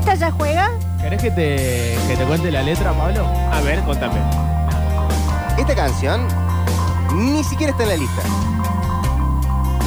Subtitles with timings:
[0.00, 0.70] ¿Esta ya juega?
[0.98, 3.26] ¿Querés que te, que te cuente la letra, Pablo?
[3.52, 4.18] A ver, contame.
[5.58, 6.26] Esta canción
[7.14, 8.22] ni siquiera está en la lista.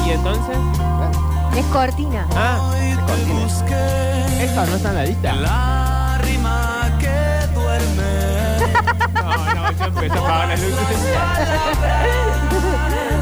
[0.06, 0.56] ¿Y entonces?
[1.56, 2.28] Es cortina.
[2.36, 2.70] Ah,
[4.40, 5.34] Esta no está en la lista.
[9.14, 10.78] No, no, yo empecé a apagar las luces.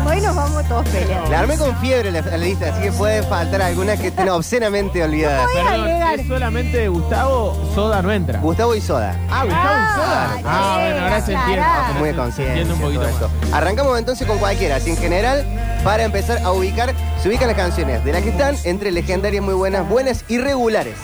[0.05, 1.31] Hoy nos vamos todos peleando.
[1.31, 5.03] La armé con fiebre la, la lista, así que pueden faltar algunas que estén obscenamente
[5.03, 5.47] olvidadas.
[5.49, 6.21] A Perdón, agregar.
[6.21, 8.39] es solamente Gustavo, Soda no entra.
[8.41, 9.17] Gustavo y Soda.
[9.31, 10.31] Ah, Gustavo y Soda.
[10.35, 11.67] Ah, Ah, bueno, ahora se entiende.
[11.99, 13.11] Muy entiende un poquito más.
[13.11, 13.31] esto.
[13.53, 15.47] Arrancamos entonces con cualquiera, así en general,
[15.85, 19.55] para empezar a ubicar, se ubican las canciones de las que están entre legendarias muy
[19.55, 20.97] buenas, buenas y regulares.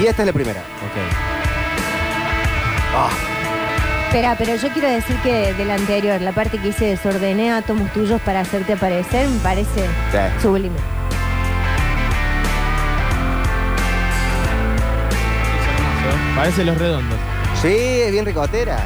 [0.00, 0.60] Y esta es la primera.
[0.60, 0.96] Ok.
[2.94, 3.08] Ah,
[4.12, 7.90] Espera, pero yo quiero decir que de la anterior, la parte que hice desordené átomos
[7.94, 10.42] tuyos para hacerte aparecer, me parece sí.
[10.42, 10.76] sublime.
[16.36, 17.18] Parece los redondos.
[17.60, 18.78] Sí, es bien ricotera.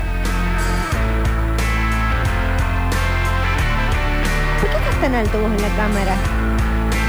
[4.61, 6.17] ¿Por qué estás tan alto vos en la cámara?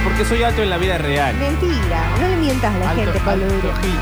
[0.04, 1.36] Porque soy alto en la vida real.
[1.36, 3.74] Mentira, no le mientas a la Alto- gente, Pablo alto Duro.
[3.82, 4.00] Gil.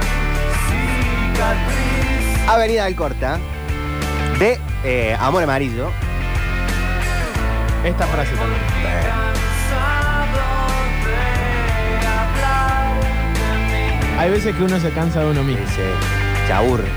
[1.36, 2.48] Cicatriz.
[2.48, 3.38] Avenida Alcorta,
[4.38, 5.90] de eh, Amor Amarillo.
[7.84, 8.60] Esta frase también.
[8.82, 11.00] Cansado de hablar
[13.70, 14.18] de mí.
[14.18, 15.62] Hay veces que uno se cansa de uno mismo.
[15.66, 15.82] Dice,
[16.46, 16.88] se aburre.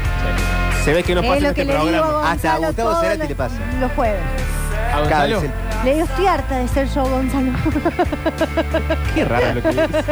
[0.85, 2.31] Se ve que no Es pasa en este programa.
[2.31, 3.55] Hasta a Gustavo Cerati los- le pasa.
[3.81, 4.21] Los jueves.
[4.87, 5.41] ¿A Cada Gonzalo?
[5.41, 5.51] vez
[5.85, 7.51] Le digo, estoy harta de ser yo, Gonzalo.
[9.15, 10.05] Qué raro lo que dices.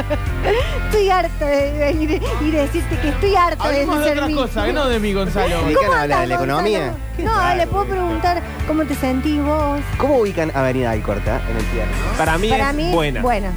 [0.85, 4.35] estoy harta de venir y decirte que estoy harta Hablemos de de ser otras mí.
[4.35, 5.65] cosas, no de mi Gonzalo.
[5.65, 6.93] ¿Ubican ¿Cómo a la, andás, de la economía?
[7.17, 7.49] Gonzalo?
[7.49, 9.79] No, le puedo preguntar cómo te sentís vos.
[9.97, 11.91] ¿Cómo ubican Avenida Alcorta en el piano?
[12.17, 13.21] Para mí Para es mí, buena.
[13.21, 13.49] buena.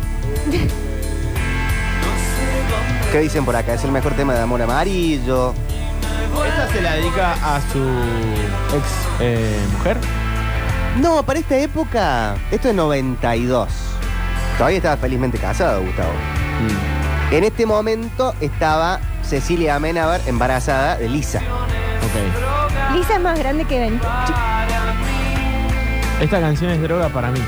[3.12, 3.74] ¿Qué dicen por acá?
[3.74, 5.54] Es el mejor tema de Amor Amarillo.
[6.46, 7.78] Esta se la dedica a su
[8.76, 8.84] ex
[9.20, 9.96] eh, mujer.
[10.98, 13.68] No, para esta época, esto es 92.
[14.58, 16.10] Todavía estaba felizmente casado, Gustavo.
[17.30, 21.38] En este momento estaba Cecilia Amenábar embarazada de Lisa.
[21.38, 22.96] Ok.
[22.96, 24.00] Lisa es más grande que Ben.
[26.20, 27.40] Esta canción es droga para mí.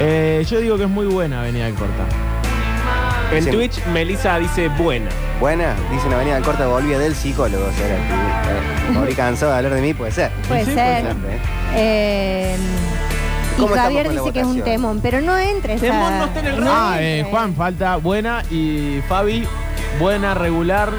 [0.00, 2.04] Eh, yo digo que es muy buena Avenida del Corta.
[3.32, 3.50] En Sí.
[3.50, 5.10] Twitch, Melissa dice buena.
[5.40, 7.64] Buena, dicen Avenida Alcorta, volvía del psicólogo.
[7.66, 10.30] O sea, era, eh, volví cansado de hablar de mí, puede ser.
[10.48, 11.02] Puede Sí, ser.
[11.16, 11.40] puede ¿eh?
[11.74, 12.56] Eh,
[13.56, 15.86] y ¿Cómo estamos Javier dice que es un temón, pero no entra esa...
[15.86, 17.26] Temón no está en el Ah, eh.
[17.30, 19.46] Juan, falta buena y Fabi,
[20.00, 20.90] buena, regular.
[20.90, 20.96] No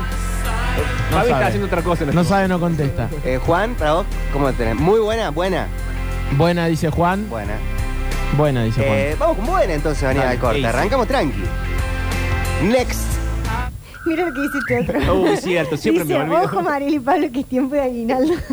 [1.18, 1.32] Fabi sabe.
[1.32, 2.04] está haciendo otra cosa.
[2.04, 3.10] en No este sabe, no contesta.
[3.26, 4.76] Eh, Juan, para vos, ¿cómo te tenés?
[4.76, 5.68] Muy buena, buena,
[6.38, 7.28] Buena, dice Juan.
[7.30, 7.54] buena.
[8.38, 8.94] Buena, dice Juan.
[8.98, 10.58] Eh, vamos con buena entonces, Avenida Dale, Alcorta.
[10.58, 10.66] easy.
[10.68, 11.44] Arrancamos tranqui.
[12.64, 13.09] Next.
[14.06, 15.16] Mira lo que dice este otro.
[15.22, 16.42] Uy, cierto, siempre dice, me olvido.
[16.44, 18.34] ojo Mariel y Pablo que es tiempo de aguinaldo.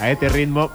[0.00, 0.70] A este ritmo.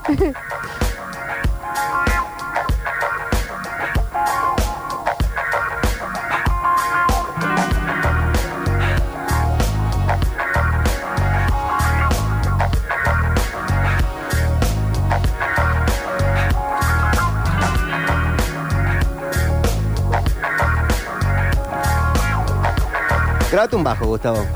[23.50, 24.46] Grábate un bajo, Gustavo.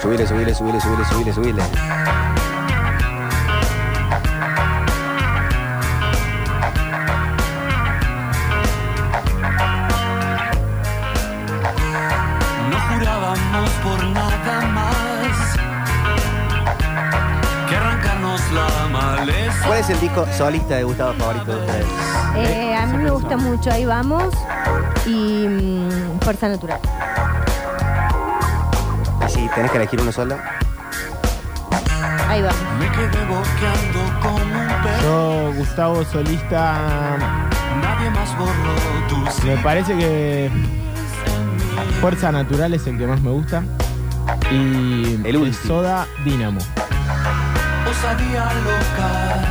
[0.00, 1.62] Subile, subile, subile, subile, subile, subile.
[12.70, 15.56] No jurábamos por nada más
[17.68, 19.66] que arrancarnos la maleza.
[19.66, 21.86] ¿Cuál es el disco solista de Gustavo favorito de ustedes?
[22.36, 24.32] Eh, a mí me gusta mucho, ahí vamos.
[25.04, 26.80] Y mm, Fuerza Natural.
[29.54, 30.36] Tenés que elegir uno solo.
[32.28, 32.58] Ahí vamos.
[32.78, 35.02] Me quedé boqueando como un perro.
[35.02, 37.16] Yo, Gustavo Solista,
[37.80, 38.74] Nadie más borró
[39.08, 40.50] tu me parece que
[42.00, 43.62] Fuerza Natural es el que más me gusta.
[44.50, 45.66] Y El último.
[45.66, 46.60] Soda, Dínamo.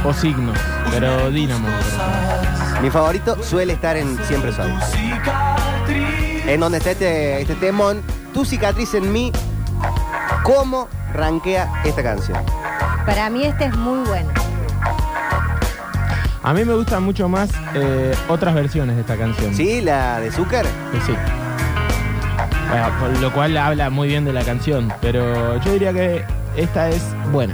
[0.04, 0.58] O Signos,
[0.92, 1.68] pero Dínamo.
[2.82, 4.72] Mi favorito suele estar en Siempre Soy.
[4.92, 6.46] Cicatriz.
[6.48, 8.02] En donde está este, este temón,
[8.34, 9.32] Tu cicatriz en mí.
[10.44, 12.38] ¿Cómo rankea esta canción?
[13.06, 14.30] Para mí este es muy bueno.
[16.44, 19.56] A mí me gustan mucho más eh, otras versiones de esta canción.
[19.56, 19.80] ¿Sí?
[19.80, 20.66] ¿La de Zucker?
[20.92, 21.14] Que sí.
[22.70, 26.26] Bueno, por lo cual habla muy bien de la canción, pero yo diría que
[26.58, 27.02] esta es
[27.32, 27.54] buena.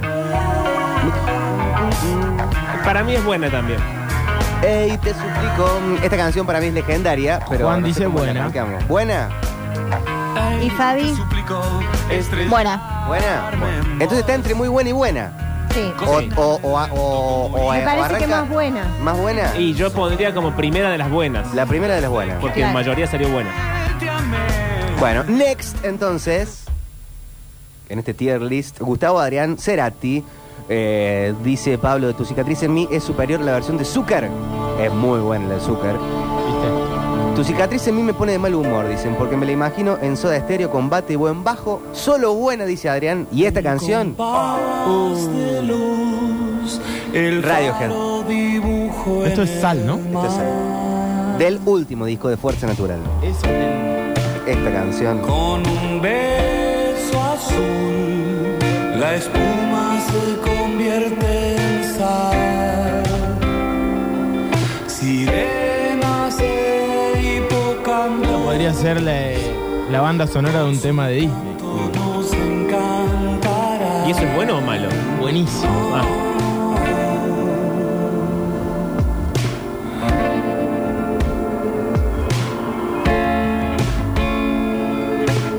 [2.84, 3.78] Para mí es buena también.
[4.62, 5.80] Ey, te suplico.
[6.02, 7.66] Esta canción para mí es legendaria, pero.
[7.66, 8.50] Juan no dice buena.
[8.88, 9.28] ¿Buena?
[10.60, 11.14] ¿Y Fabi?
[12.48, 13.04] Buena.
[13.06, 13.50] ¿Buena?
[13.92, 15.66] Entonces está entre muy buena y buena.
[15.72, 15.92] Sí.
[16.04, 18.84] O, o, o, o, o- Me parece que arranca- más buena.
[19.02, 19.56] ¿Más buena?
[19.56, 21.54] Y yo pondría como primera de las buenas.
[21.54, 22.38] La primera de las buenas.
[22.40, 22.68] Porque Claro.
[22.70, 23.50] en mayoría salió buena.
[24.98, 26.64] Bueno, next entonces.
[27.88, 30.24] En este tier list, Gustavo Adrián Cerati.
[30.68, 34.28] eh, dice Pablo, de tu cicatriz en mí es superior a la versión de Zucker.
[34.80, 35.96] Es muy buena la de Zucker.
[37.40, 40.14] Tu cicatriz en mí me pone de mal humor, dicen, porque me la imagino en
[40.18, 41.80] Soda Estéreo, combate y buen bajo.
[41.94, 43.26] Solo buena, dice Adrián.
[43.32, 44.14] Y esta canción,
[47.42, 47.90] Radiohead.
[49.24, 49.94] Esto es sal, ¿no?
[49.96, 51.38] Esto es ahí.
[51.38, 52.98] Del último disco de Fuerza Natural.
[53.22, 54.12] Eso del-
[54.46, 55.20] Esta canción.
[55.20, 58.58] Con un beso azul,
[59.00, 61.19] la espuma se convierte
[68.80, 69.32] ser la,
[69.90, 71.54] la banda sonora de un tema de Disney.
[74.06, 74.88] ¿Y eso es bueno o malo?
[75.20, 75.70] Buenísimo.
[75.94, 76.02] Ah,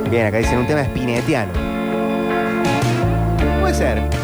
[0.10, 1.52] Bien, acá dicen un tema spinetiano.
[3.62, 4.21] Puede ser.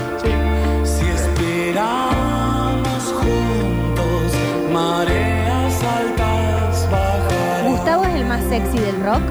[8.58, 9.22] Sexy del rock.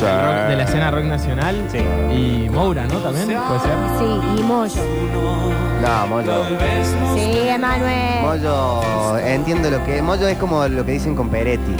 [0.00, 1.56] Rock- de la escena rock nacional.
[1.70, 1.78] Sí.
[1.78, 2.98] Y Moura, ¿no?
[2.98, 3.70] También puede ser.
[3.98, 4.82] Sí, y Moyo.
[5.82, 6.44] No, Moyo.
[7.14, 8.22] Sí, Emanuel.
[8.22, 10.02] Moyo, entiendo lo que.
[10.02, 11.76] Moyo es como lo que dicen con Peretti.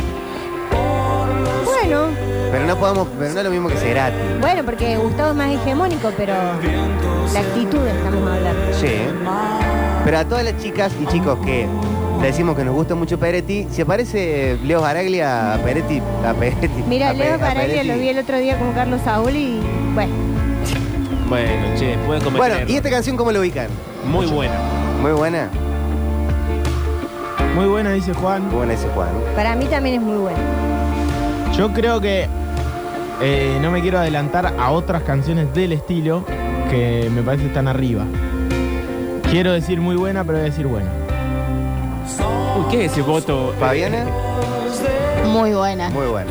[1.65, 2.07] Bueno,
[2.53, 4.17] Pero no podemos, pero no es lo mismo que Cerati.
[4.41, 6.33] bueno, porque Gustavo es más hegemónico, pero
[7.33, 8.61] la actitud estamos hablando.
[8.81, 8.95] Sí.
[10.05, 11.67] Pero a todas las chicas y chicos que
[12.27, 16.83] decimos que nos gusta mucho Peretti, si aparece Leo Baraglia a Peretti, a Peretti.
[16.89, 17.89] Mira, a Leo Baraglia Peretti.
[17.89, 19.61] lo vi el otro día con Carlos Saúl y
[19.95, 20.13] bueno,
[21.29, 21.49] bueno,
[21.79, 22.51] che, puede cometer.
[22.51, 22.71] Bueno.
[22.71, 23.69] ¿y esta canción cómo lo ubican?
[24.11, 24.55] Muy buena.
[25.01, 25.51] Muy buena.
[27.55, 28.47] Muy buena, dice Juan.
[28.47, 29.09] Muy buena ese Juan.
[29.35, 30.39] para mí también es muy bueno.
[31.57, 32.29] Yo creo que
[33.23, 36.25] eh, no me quiero adelantar a otras canciones del estilo
[36.71, 38.05] que me parece están arriba.
[39.31, 41.04] Quiero decir muy buena, pero voy a decir buena.
[42.77, 43.55] ¿Qué es ese voto?
[43.61, 44.05] Fabiana,
[45.27, 45.91] Muy buena.
[45.91, 46.31] muy buena.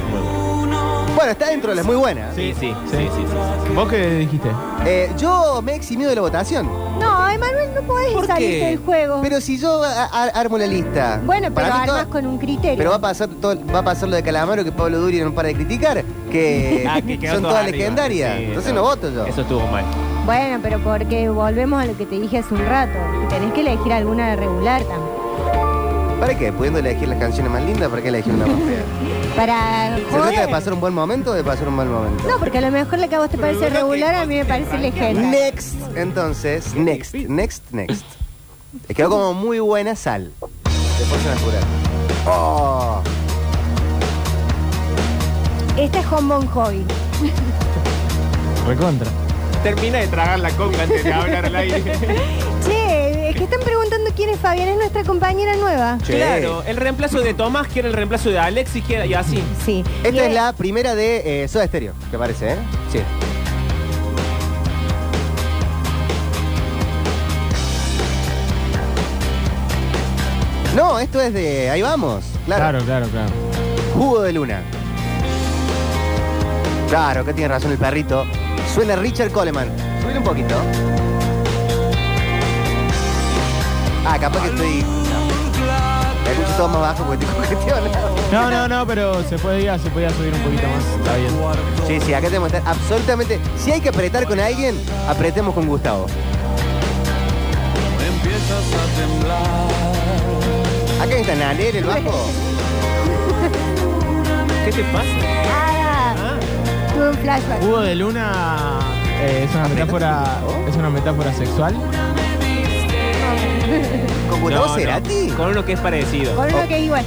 [1.16, 2.36] Bueno, está dentro de las muy buenas.
[2.36, 3.26] Sí, sí, sí, sí, sí,
[3.68, 3.74] sí.
[3.74, 4.50] ¿Vos qué dijiste?
[4.86, 6.68] Eh, yo me he eximido de la votación.
[7.00, 8.66] No, Emanuel, no podés ¿Por salirte qué?
[8.66, 9.20] del juego.
[9.22, 11.22] Pero si yo a- a- armo la lista.
[11.24, 12.78] bueno, pero mí armas todo- con un criterio.
[12.78, 15.34] Pero va a pasar todo, va a pasar lo de Calamaro que Pablo Duri no
[15.34, 17.78] para de criticar, que, Ah, que quedó son todo todas arriba.
[17.78, 18.38] legendarias.
[18.38, 19.26] Sí, Entonces no voto yo.
[19.26, 19.86] Eso estuvo mal.
[20.26, 22.98] Bueno, pero porque volvemos a lo que te dije hace un rato.
[23.30, 25.13] Tenés que elegir alguna regular también.
[26.24, 26.54] ¿Para qué?
[26.54, 28.82] Pudiendo elegir las canciones más lindas, ¿para qué elegir una más fea?
[29.36, 30.50] Para ¿Se trata de joder.
[30.52, 32.24] pasar un buen momento o de pasar un mal momento?
[32.26, 34.46] No, porque a lo mejor la que a vos te parece regular, a mí me
[34.46, 35.30] parece legendaria.
[35.30, 38.06] Next, entonces, next, next, next.
[38.96, 40.32] Quedó como muy buena sal.
[40.72, 41.64] De fuerza natural.
[42.26, 43.02] Oh,
[45.76, 46.86] Este es Home Bon Jovi.
[48.66, 49.12] Recontra.
[49.62, 51.84] Termina de tragar la conga antes de hablar al aire.
[52.66, 55.98] Che, es que están preguntando quién es Fabián, es nuestra compañera nueva.
[56.04, 56.16] che.
[56.16, 59.44] Claro, el reemplazo de Tomás quiere el reemplazo de Alex y, quiere, y así.
[59.66, 59.84] Sí.
[60.04, 62.58] Y Esta es la primera de eh, Soda Stereo, que parece, ¿eh?
[62.92, 63.00] Sí.
[70.76, 71.70] No, esto es de.
[71.70, 72.26] Ahí vamos.
[72.46, 72.80] Claro.
[72.80, 73.32] Claro, claro, claro.
[73.94, 74.62] Jugo de luna.
[76.90, 78.26] Claro, que tiene razón el perrito.
[78.74, 79.70] Suena Richard Coleman.
[80.02, 80.56] Subile un poquito.
[84.06, 84.86] Ah, capaz que estoy.
[86.24, 87.90] Me escucho todo más bajo porque estoy congestionado.
[88.32, 90.84] No, no, no, pero se podía, se podía subir un poquito más.
[90.98, 91.32] Está bien.
[91.88, 93.40] Sí, sí, acá tenemos que estar absolutamente.
[93.58, 94.76] Si hay que apretar con alguien,
[95.08, 96.08] apretemos con Gustavo.
[98.06, 99.64] Empiezas a temblar.
[101.02, 102.30] Acá está Naner, el bajo.
[104.66, 105.08] ¿Qué te pasa?
[105.52, 106.16] Ah,
[106.94, 107.64] tuve un flashback.
[107.64, 108.80] Hugo de Luna
[109.22, 110.24] eh, es una metáfora,
[110.68, 111.76] es una metáfora sexual.
[114.30, 115.30] ¿Con Gustavo Cerati?
[115.36, 116.36] Con uno que es parecido.
[116.36, 117.06] Con uno que es igual.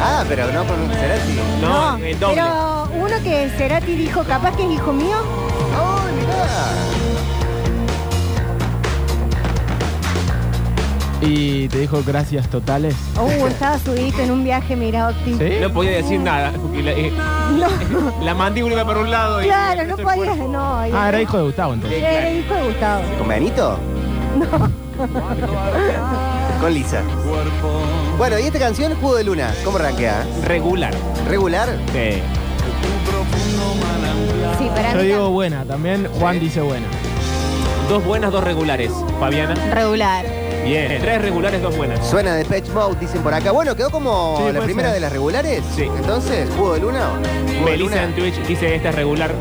[0.00, 1.38] Ah, pero no con un Cerati.
[1.60, 2.34] No, el doble.
[2.42, 5.16] Pero uno que Cerati dijo, capaz que es hijo mío.
[5.76, 6.74] ¡Ay, mirá!
[11.20, 12.94] Y te dijo gracias totales.
[13.18, 15.34] Uh, estaba subidito en un viaje, mira, Octi.
[15.34, 15.56] ¿Sí?
[15.60, 16.52] No podía decir nada.
[16.52, 17.12] Porque la, eh,
[17.56, 17.68] No,
[18.24, 19.42] la mandíbula iba para un lado.
[19.42, 20.78] y claro, no podía, no.
[20.80, 22.02] Ah, era hijo de Gustavo entonces.
[22.02, 23.02] Era hijo de Gustavo.
[23.18, 23.78] ¿Con Benito?
[26.60, 27.02] Con Lisa.
[28.16, 30.24] Bueno, y esta canción, Jugo de Luna, ¿cómo rankea?
[30.44, 30.94] Regular.
[31.28, 31.68] ¿Regular?
[31.92, 32.22] Sí.
[34.58, 36.86] Sí, para Yo mí digo buena, también Juan dice buena.
[37.88, 38.90] Dos buenas, dos regulares.
[39.20, 39.54] Fabiana.
[39.74, 40.24] Regular.
[40.64, 40.98] Bien.
[41.00, 42.06] Tres regulares, dos buenas.
[42.06, 43.50] Suena de Patch Mode, dicen por acá.
[43.52, 44.94] Bueno, quedó como Sí, la puede primera ser.
[44.94, 45.62] de las regulares.
[45.76, 45.82] Sí.
[45.82, 47.10] Entonces, Jugo de Luna.
[47.64, 49.32] Melissa en Twitch dice esta es regular.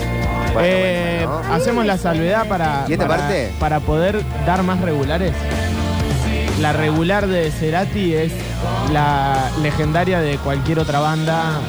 [0.53, 1.53] Bueno, Eh, bueno, ¿no?
[1.55, 3.51] Hacemos la salvedad para, ¿Y esta para, parte?
[3.59, 5.33] para poder dar más regulares.
[6.61, 8.31] La regular de Cerati es
[8.93, 11.59] la legendaria de cualquier otra banda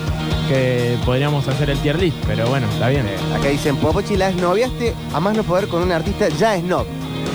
[0.48, 3.06] que podríamos hacer el tier list, pero bueno, está bien.
[3.34, 6.86] Acá dicen, Popochi, la esnoviaste a más no poder con un artista ya snob.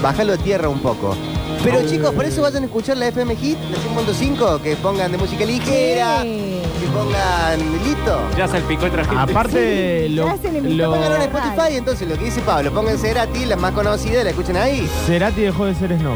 [0.01, 1.17] Bájalo de tierra un poco.
[1.63, 5.17] Pero chicos, por eso vayan a escuchar la FM Hit, la 100.5, que pongan de
[5.17, 6.61] música ligera, Sí.
[6.79, 8.19] que pongan listo.
[8.37, 9.19] Ya salpicó otra gente.
[9.31, 11.21] Aparte, lo, ya se le invitó lo- Pónganlo en.
[11.23, 14.89] Spotify, entonces lo que dice Pablo, pongan Cerati, la más conocida, la escuchen ahí.
[15.05, 16.15] Cerati dejó de ser Snow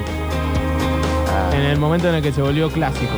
[1.27, 3.11] Ah, en el momento en el que se volvió clásico.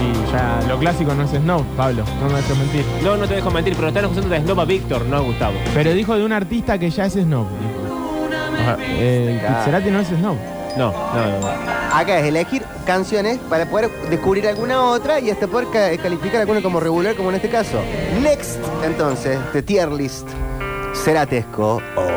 [0.00, 2.84] Y ya lo clásico no es Snow, Pablo, no me dejes mentir.
[3.02, 5.54] No, no te dejo mentir, pero están acusando de Snob a Víctor, no a Gustavo.
[5.74, 7.46] Pero dijo de un artista que ya es Snow.
[7.48, 8.76] dijo.
[8.78, 9.64] Eh, Claro.
[9.64, 10.36] Cerati no es Snow.
[10.76, 11.46] No, no, no.
[11.94, 16.62] Acá es elegir canciones para poder descubrir alguna otra y hasta poder ca- calificar alguna
[16.62, 17.80] como regular, como en este caso.
[18.22, 20.26] Next, entonces, de tier list.
[20.94, 21.82] Ceratesco.
[21.96, 22.08] Oh.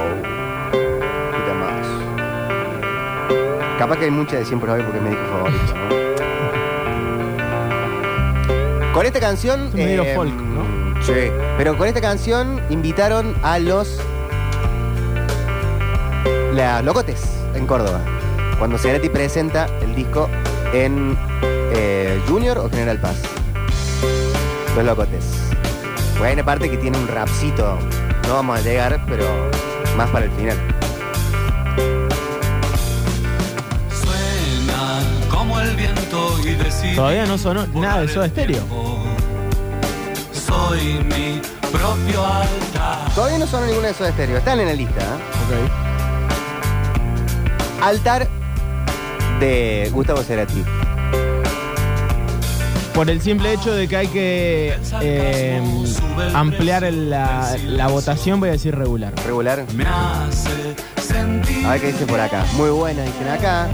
[0.71, 1.85] Quita más.
[3.79, 5.95] Capaz que hay mucha de siempre hoy porque es mi disco favorito, ¿no?
[8.93, 9.67] Con esta canción.
[9.67, 10.63] Es medio folk, ¿no?
[11.03, 11.29] Sí.
[11.57, 14.00] Pero con esta canción invitaron a los.
[16.53, 17.21] Los locotes
[17.53, 18.00] en Córdoba.
[18.57, 20.29] Cuando Cerati presenta el disco
[20.74, 21.17] en
[21.74, 23.17] eh, Junior o General Paz.
[24.75, 25.25] Los locotes.
[26.17, 27.77] Buena parte que tiene un rapcito.
[28.27, 29.25] No vamos a llegar, pero
[29.97, 30.57] más para el final.
[33.91, 36.95] Suena como el viento y decide.
[36.95, 38.63] Todavía no sonó nada de Soda Stereo.
[40.31, 43.13] Soy mi propio altar.
[43.13, 44.39] Todavía no son ninguna de esos estéreos.
[44.39, 45.01] Están en la lista.
[45.01, 45.69] ¿eh?
[47.81, 48.27] Altar
[49.39, 50.63] de Gustavo Cerati.
[52.94, 55.62] Por el simple hecho de que hay que eh,
[56.34, 59.13] ampliar el- la, la votación, voy a decir regular.
[59.25, 59.65] Regular.
[59.75, 60.75] Me hace
[61.06, 61.65] sentir.
[61.65, 62.46] A ver qué dice por acá.
[62.54, 63.68] Muy buena, dicen acá.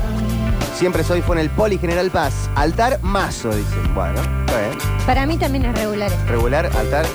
[0.75, 2.49] Siempre soy fue en el Poli General Paz.
[2.55, 3.93] Altar mazo, dicen.
[3.93, 4.77] Bueno, está bien.
[5.05, 6.11] Para mí también es regular.
[6.27, 7.05] Regular, altar.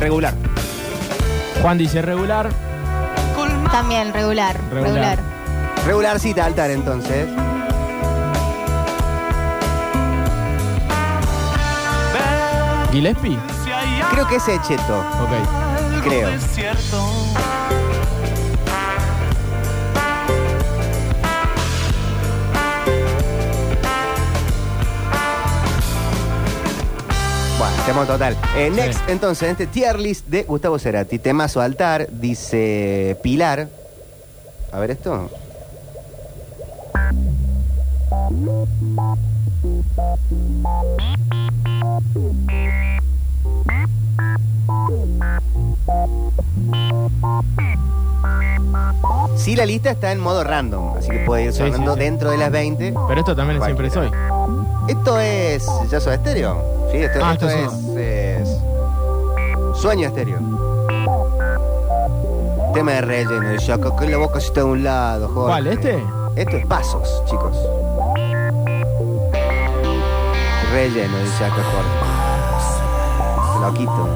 [0.00, 0.34] Regular.
[1.62, 2.48] Juan dice regular.
[3.70, 4.56] También regular.
[4.72, 4.84] Regular.
[4.84, 5.18] Regular.
[5.86, 7.28] Regularcita, altar entonces.
[12.96, 13.38] Gillespie.
[14.10, 15.00] Creo que es Echeto.
[15.20, 16.02] Ok.
[16.02, 16.30] creo.
[27.58, 28.34] Bueno, tema total.
[28.56, 31.18] Eh, next, entonces, en este tier list de Gustavo Cerati.
[31.18, 33.68] Temazo altar, dice Pilar.
[34.72, 35.28] A ver esto.
[49.36, 52.04] Sí, la lista está en modo random, así que puede ir sonando sí, sí.
[52.04, 52.94] dentro de las 20.
[53.06, 54.10] Pero esto también es siempre soy.
[54.88, 55.64] Esto es.
[55.90, 56.88] ¿Ya soy estéreo?
[56.90, 58.58] Sí, esto, Ah, esto esto es, es
[59.80, 60.38] Sueño estéreo.
[62.74, 63.54] Tema de relleno.
[63.54, 65.48] Y yo con la boca está de un lado, joder.
[65.48, 66.02] ¿Cuál, este?
[66.34, 67.56] Esto es pasos, chicos.
[70.76, 71.88] Relleno, dice acá Jorge.
[73.62, 74.08] Loquito.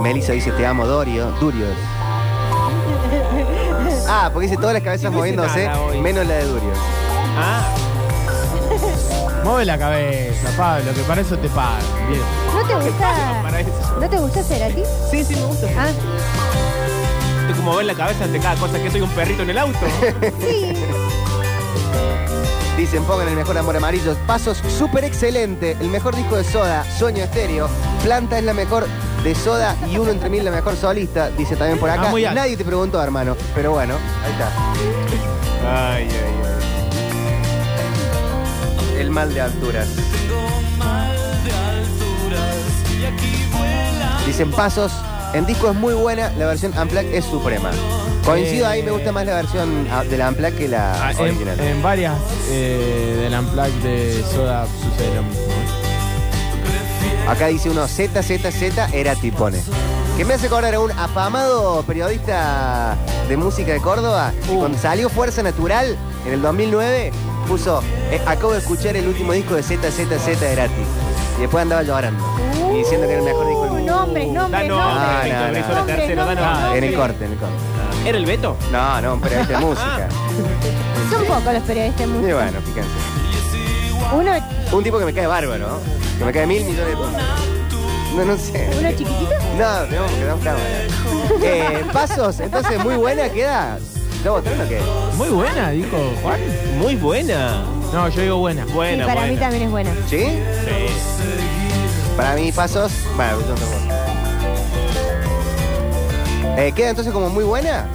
[0.00, 1.32] Melissa dice te amo, Dorio.
[1.40, 1.76] Durios.
[4.08, 5.68] Ah, porque dice todas las cabezas No moviéndose,
[6.00, 6.78] menos la de Durios.
[7.36, 7.74] Ah,
[9.42, 11.82] Mueve la cabeza, Pablo, que para eso te pagan.
[12.08, 12.37] Bien.
[12.54, 13.40] ¿No te gusta?
[13.42, 13.70] para eso.
[14.00, 14.82] ¿No te gusta ser a ti?
[15.10, 15.66] Sí, sí, me gusta.
[15.76, 15.88] Ah,
[17.50, 19.78] Es como ver la cabeza ante cada cosa que soy un perrito en el auto.
[20.40, 20.72] sí.
[22.76, 24.14] Dicen, pongan el mejor amor amarillo.
[24.26, 25.76] Pasos súper excelente.
[25.80, 27.68] El mejor disco de Soda, Sueño Estéreo.
[28.04, 28.86] Planta es la mejor
[29.24, 31.28] de Soda y uno entre mil la mejor solista.
[31.30, 32.04] Dice también por acá.
[32.06, 32.38] Ah, muy alto.
[32.40, 33.36] Nadie te preguntó, hermano.
[33.54, 34.48] Pero bueno, ahí está.
[35.96, 36.34] Ay, ay,
[38.94, 39.00] ay.
[39.00, 39.88] El mal de alturas.
[44.28, 44.92] Dicen Pasos.
[45.32, 47.70] En disco es muy buena, la versión Unplugged es suprema.
[48.26, 51.18] Coincido ahí, me gusta más la versión ah, de la Unplugged que la Ah, en,
[51.20, 51.58] original.
[51.60, 52.14] en varias
[52.50, 55.42] eh, del Unplugged de Soda sucede lo mismo.
[57.26, 59.62] Acá dice uno ZZZ era tipone.
[60.18, 62.96] Que me hace acordar a un afamado periodista
[63.28, 64.32] de música de Córdoba.
[64.46, 64.58] que Uh.
[64.60, 67.12] Cuando salió Fuerza Natural en el 2009,
[67.46, 70.86] puso: eh, Acabo de escuchar el último disco de ZZZ de gratis.
[71.38, 72.22] Y después andaba llorando.
[72.74, 73.57] y diciendo que era el mejor disco
[74.14, 74.32] del Uh.
[74.32, 75.68] Nombres, nombres, Ah, nombres.
[75.68, 75.86] no, no.
[75.86, 76.60] perfecto, la Nombres, danos.
[76.60, 76.96] nombres, En el nombres.
[76.96, 77.54] corte, en el corte.
[78.08, 78.56] ¿Era el Beto?
[78.72, 80.08] No, no, un periodista de música.
[81.10, 82.34] Son pocos los periodistas Y musicales.
[82.34, 82.90] bueno, fíjense.
[84.14, 85.78] Uno, Un tipo que me cae bárbaro, ¿no?
[86.18, 87.22] Que me cae mil millones de puntos.
[88.16, 88.70] No, no sé.
[88.78, 89.30] uno chiquitito.
[89.58, 90.64] No, tenemos que dar cámara.
[91.42, 93.78] Eh, pasos, entonces muy buena queda.
[94.16, 94.80] ¿Está votando o qué?
[95.16, 96.40] Muy buena, dijo Juan.
[96.78, 97.62] Muy buena.
[97.92, 98.64] No, yo digo buena.
[98.66, 99.32] Sí, Buena, para buena.
[99.34, 99.90] mí también es buena.
[100.08, 100.18] ¿Sí?
[100.26, 102.14] Sí.
[102.16, 102.92] Para mí, pasos.
[103.16, 103.97] Bueno, yo tampoco.
[106.56, 107.86] Eh, ¿Queda entonces como muy buena?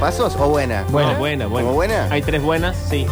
[0.00, 0.84] ¿Pasos o buena?
[0.90, 1.12] Buena.
[1.12, 1.66] No, buena, buena.
[1.66, 2.08] ¿Como buena?
[2.10, 3.06] Hay tres buenas, sí.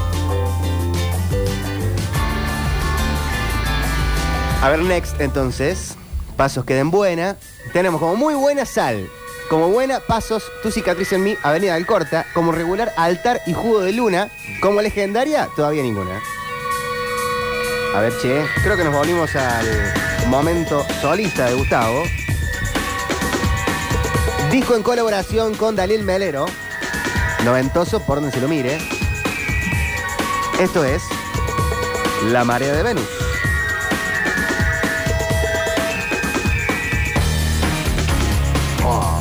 [4.63, 5.97] A ver, next, entonces.
[6.37, 7.37] Pasos queden buena.
[7.73, 9.09] Tenemos como muy buena sal.
[9.51, 12.27] Como buena, pasos, tu cicatriz en mí, Avenida del Corta.
[12.35, 14.31] Como regular, altar y jugo de luna.
[14.61, 16.21] Como legendaria, todavía ninguna.
[17.95, 18.45] A ver, che.
[18.63, 19.67] Creo que nos volvimos al
[20.29, 22.03] momento solista de Gustavo.
[24.55, 26.47] Disco en colaboración con Daniel Melero.
[27.45, 28.79] Noventoso, por donde se lo mire.
[30.61, 31.03] Esto es
[32.31, 33.09] La Marea de Venus.
[38.85, 39.21] Oh.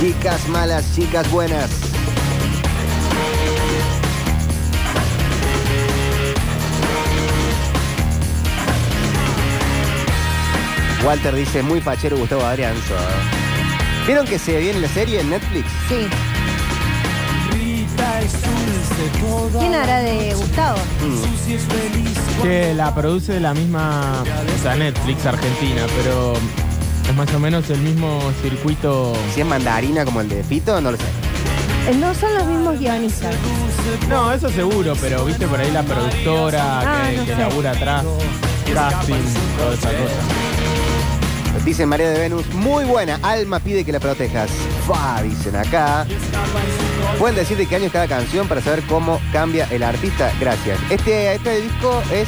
[0.00, 1.87] Chicas malas, chicas buenas.
[11.08, 12.94] Walter dice, muy fachero Gustavo Adrianzo.
[14.06, 15.66] ¿Vieron que se viene la serie en Netflix?
[15.88, 16.06] Sí.
[19.58, 20.76] ¿Quién hará de Gustavo?
[21.00, 22.18] Susi es feliz.
[22.42, 26.34] Que la produce la misma, o sea, Netflix Argentina, pero
[27.08, 29.14] es más o menos el mismo circuito.
[29.34, 31.04] Si es mandarina como el de Fito, no lo sé.
[31.88, 33.34] Eh, No son los mismos guionistas.
[34.10, 37.38] No, eso seguro, pero viste por ahí la productora Ah, que, no que sé.
[37.40, 38.04] labura atrás,
[38.74, 39.14] casting,
[39.58, 40.37] toda esa cosa.
[41.68, 44.50] Dice María de Venus, muy buena, Alma pide que la protejas.
[44.86, 46.06] Fa, dicen acá.
[47.18, 50.32] Pueden decir de qué año es cada canción para saber cómo cambia el artista.
[50.40, 50.78] Gracias.
[50.88, 52.26] Este, este disco es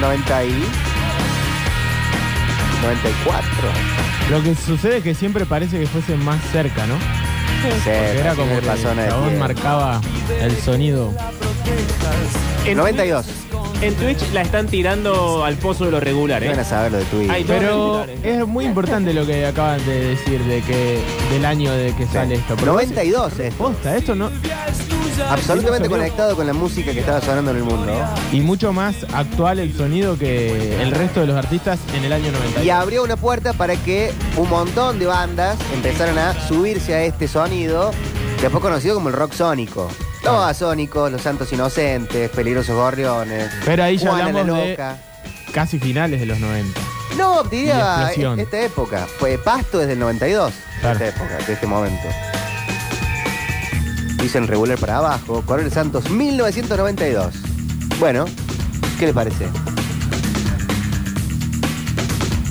[0.00, 0.64] 90 y...
[2.80, 3.52] 94.
[4.30, 6.94] Lo que sucede es que siempre parece que fuese más cerca, ¿no?
[7.84, 10.00] Sí, era como el que el marcaba
[10.40, 11.12] el sonido.
[12.64, 13.43] En 92.
[13.74, 16.64] Twitch- En Twitch la están tirando al pozo de lo regular, van a ¿eh?
[16.64, 17.30] saber lo de.
[17.30, 17.60] Ay, Pero
[18.04, 18.20] regulares.
[18.22, 21.00] es muy importante lo que acaban de decir de que
[21.32, 22.54] del año de que sale esto.
[22.54, 23.54] Porque 92 es.
[23.54, 24.30] Posta, esto no.
[25.30, 27.92] Absolutamente conectado con la música que estaba sonando en el mundo.
[28.32, 32.32] Y mucho más actual el sonido que el resto de los artistas en el año
[32.32, 32.62] 90.
[32.64, 37.28] Y abrió una puerta para que un montón de bandas empezaran a subirse a este
[37.28, 37.92] sonido,
[38.42, 39.88] después conocido como el rock sónico.
[40.24, 44.96] Los Babasónicos, Los Santos Inocentes, Peligrosos Gorriones, Pero ahí ya Juana la hablamos de Loca.
[45.52, 46.80] casi finales de los 90.
[47.18, 49.06] No, diría esta época.
[49.18, 50.98] Fue Pasto desde el 92, Claro.
[50.98, 52.08] de esta época, de este momento.
[54.22, 57.34] Dicen regular para abajo, Coronel Santos 1992.
[58.00, 58.24] Bueno,
[58.98, 59.46] ¿qué le parece?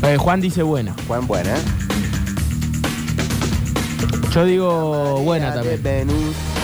[0.03, 0.93] Eh, Juan dice buena.
[1.07, 1.55] Juan Buena.
[4.31, 5.81] Yo digo buena también.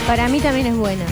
[0.09, 1.03] Para mí también es buena.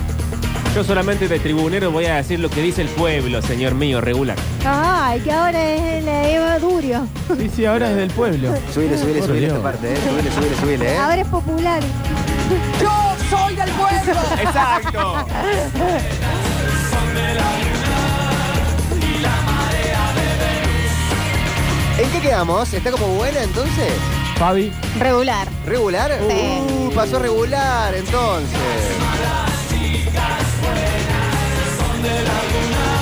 [0.73, 4.35] Yo solamente de tribunero voy a decir lo que dice el pueblo, señor mío, regular.
[4.65, 7.07] Ay, que ahora es la Eva Durio.
[7.37, 8.55] Sí, sí, ahora es del pueblo.
[8.73, 9.51] Subile, subile, Por subile Dios.
[9.51, 9.97] esta parte, ¿eh?
[9.97, 10.97] Subile, subile, subile, ¿eh?
[10.97, 11.83] Ahora es popular.
[14.41, 15.27] ¡Exacto!
[21.99, 22.73] ¿En qué quedamos?
[22.73, 23.93] ¿Está como buena entonces?
[24.39, 25.47] Fabi, Regular.
[25.65, 26.11] ¿Regular?
[26.29, 26.59] Sí.
[26.69, 28.59] Uh, pasó regular entonces.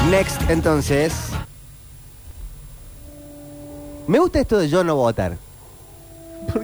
[0.09, 1.13] Next, entonces.
[4.07, 5.37] Me gusta esto de yo no votar.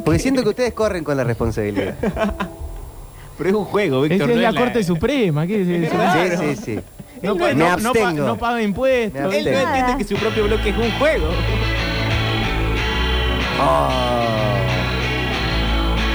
[0.06, 1.96] Porque siento que ustedes corren con la responsabilidad.
[3.38, 4.30] Pero es un juego, Víctor.
[4.30, 5.48] es no la Corte Suprema.
[5.48, 5.92] ¿qué es eso?
[5.96, 6.40] Claro.
[6.40, 6.80] Sí, sí, sí.
[7.22, 8.26] No, me no- no pa- abstengo.
[8.26, 9.34] no paga impuestos.
[9.34, 11.28] Él no entiende que su propio bloque es un juego.
[13.60, 13.90] Oh.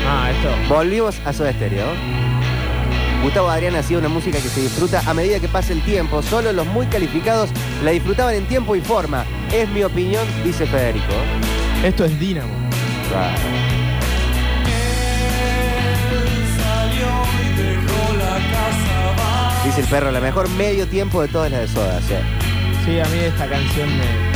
[0.08, 0.48] Ah, esto.
[0.74, 1.86] Volvimos a Soda Stereo.
[3.22, 6.22] Gustavo Adrián ha sido una música que se disfruta a medida que pasa el tiempo.
[6.22, 7.50] Solo los muy calificados
[7.82, 9.24] la disfrutaban en tiempo y forma.
[9.52, 11.12] Es mi opinión, dice Federico.
[11.82, 12.52] Esto es Dínamo.
[13.08, 13.36] Claro.
[19.64, 22.00] Dice el perro, la mejor medio tiempo de todas las de Soda.
[22.00, 22.14] ¿sí?
[22.84, 24.04] sí, a mí esta canción me...
[24.04, 24.26] me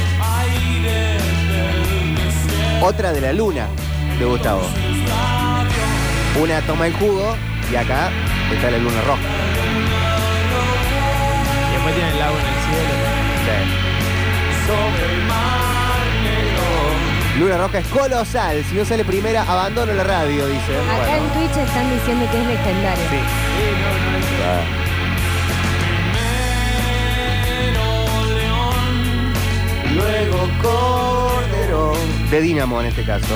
[2.81, 3.67] Otra de la luna
[4.19, 4.61] de Gustavo.
[6.39, 7.35] Una toma el jugo
[7.71, 8.09] y acá
[8.53, 9.21] está la luna roja.
[11.69, 13.07] Y después tiene el lago en el cielo.
[17.39, 18.63] Luna roja es colosal.
[18.63, 20.77] Si no sale primera, abandono la radio, dice.
[21.01, 23.03] Acá en Twitch están diciendo que es legendario.
[23.09, 23.19] Sí.
[24.43, 24.86] Ah.
[29.95, 31.93] Luego Cordero.
[32.29, 33.33] De Dinamo en este caso.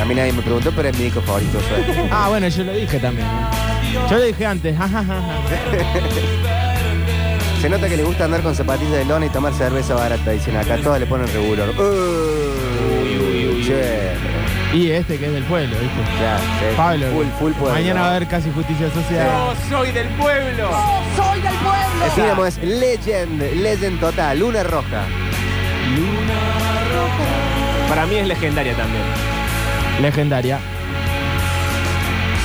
[0.00, 1.58] A mí nadie me preguntó, pero es mi disco favorito.
[1.60, 2.08] suena.
[2.10, 3.28] Ah, bueno, yo lo dije también.
[4.08, 4.76] Yo lo dije antes.
[7.60, 10.30] Se nota que le gusta andar con zapatillas de lona y tomar cerveza barata.
[10.30, 11.68] Dicen acá, todas le ponen regular.
[11.78, 12.40] Uy.
[14.72, 16.00] Y este que es del pueblo, ¿viste?
[16.20, 16.38] Ya.
[16.76, 17.06] Pablo.
[17.12, 17.74] Full, full pueblo.
[17.74, 19.28] Mañana va a haber casi justicia social.
[19.68, 20.70] soy del pueblo!
[22.04, 25.04] El Dinamo es Legend, Legend total, Luna Roja.
[27.88, 29.02] Para mí es legendaria también.
[30.00, 30.58] Legendaria.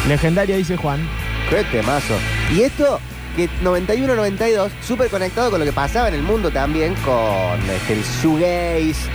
[0.08, 1.08] Legendaria, dice Juan.
[1.50, 2.16] Qué temazo.
[2.54, 3.00] Y esto,
[3.36, 8.04] que 91-92, súper conectado con lo que pasaba en el mundo también, con este, el
[8.04, 9.10] shoegaze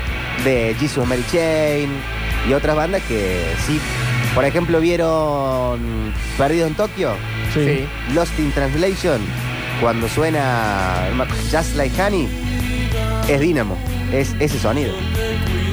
[0.44, 1.90] de Jesus Mary Chain
[2.48, 3.78] y otras bandas que sí,
[4.34, 7.12] por ejemplo, vieron Perdido en Tokio,
[7.52, 7.84] Sí.
[8.14, 9.20] Lost in Translation,
[9.80, 11.08] cuando suena
[11.50, 12.28] Just Like Honey,
[13.28, 13.76] es Dynamo,
[14.12, 14.92] es ese sonido.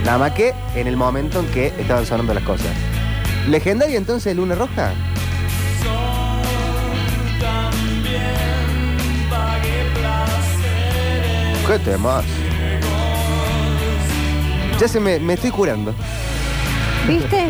[0.05, 2.71] Nada más que en el momento en que estaban sonando las cosas.
[3.49, 4.93] ¿Legendaria entonces Luna Roja?
[11.67, 12.23] ¿Qué temas?
[14.79, 15.93] Ya se me, me estoy curando.
[17.07, 17.49] ¿Viste?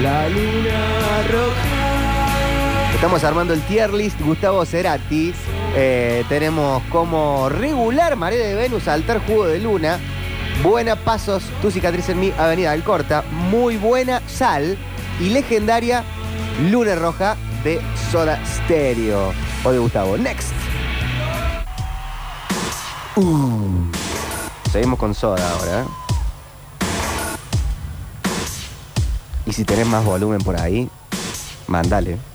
[0.00, 1.81] La luna roja.
[2.94, 5.34] Estamos armando el tier list Gustavo Cerati.
[5.74, 9.98] Eh, tenemos como regular Marea de Venus, Altar Jugo de Luna.
[10.62, 13.24] Buena Pasos, Tu cicatriz en mí, Avenida del Corta.
[13.50, 14.78] Muy buena Sal.
[15.20, 16.04] Y legendaria
[16.70, 19.32] Luna Roja de Soda Stereo.
[19.64, 20.16] O de Gustavo.
[20.16, 20.52] Next.
[23.16, 23.90] Uh.
[24.70, 25.82] Seguimos con Soda ahora.
[25.82, 25.84] ¿eh?
[29.46, 30.88] Y si tenés más volumen por ahí,
[31.66, 32.31] mandale.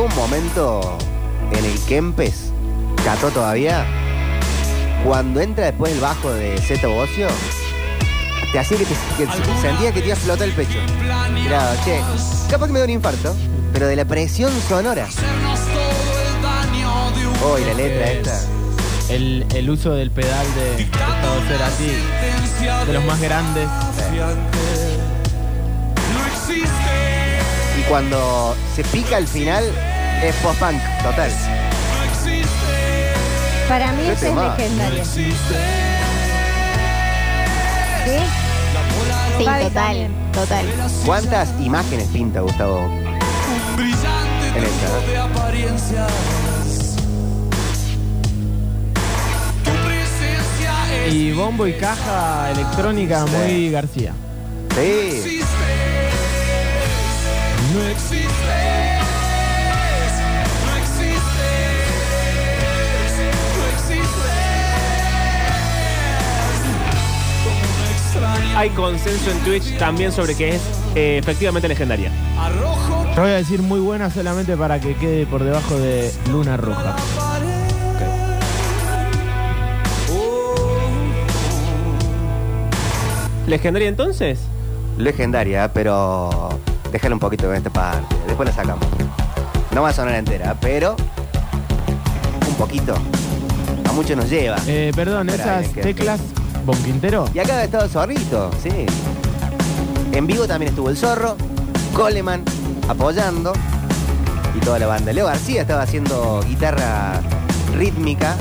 [0.00, 0.96] Un momento
[1.52, 2.52] en el Kempes,
[3.04, 3.84] Cató todavía,
[5.04, 7.28] cuando entra después el bajo de Zeta Bocio,
[8.50, 9.26] te hacía que, te, que
[9.60, 10.78] sentía que te iba a flotar el pecho.
[11.34, 12.00] Mirá, che,
[12.48, 13.36] capaz que me da un infarto,
[13.74, 15.06] pero de la presión sonora.
[17.44, 18.40] Oh, y la letra esta.
[19.10, 23.68] El, el uso del pedal de Gustavo Cerati, de los más grandes.
[27.78, 29.64] Y cuando se pica al final,
[30.22, 31.30] es post-punk, total.
[33.68, 34.56] Para mí esta es tema.
[34.56, 35.04] legendaria.
[35.04, 35.20] ¿Sí?
[39.38, 40.12] Sí, Fabi total, también.
[40.32, 40.66] total.
[41.06, 42.90] ¿Cuántas imágenes pinta Gustavo
[44.56, 44.88] en esta?
[51.10, 54.12] Y bombo y caja electrónica muy García.
[54.74, 55.40] Sí.
[68.56, 70.62] Hay consenso en Twitch también sobre que es
[70.94, 72.10] eh, efectivamente legendaria.
[73.14, 76.96] Yo voy a decir muy buena solamente para que quede por debajo de Luna Roja.
[83.46, 84.40] ¿Legendaria entonces?
[84.98, 86.50] Legendaria, pero
[86.92, 88.14] déjale un poquito en esta parte.
[88.26, 88.86] Después la sacamos.
[89.74, 90.96] No va a sonar entera, pero
[92.48, 92.94] un poquito.
[93.88, 94.56] A mucho nos lleva.
[94.66, 96.20] Eh, perdón, Espera, esas teclas,
[96.64, 97.24] Bon Quintero.
[97.34, 98.86] Y acá ha estado el zorrito, sí.
[100.12, 101.36] En vivo también estuvo el zorro,
[101.94, 102.44] Coleman
[102.88, 103.52] apoyando
[104.56, 105.12] y toda la banda.
[105.12, 107.20] Leo García estaba haciendo guitarra
[107.76, 108.36] rítmica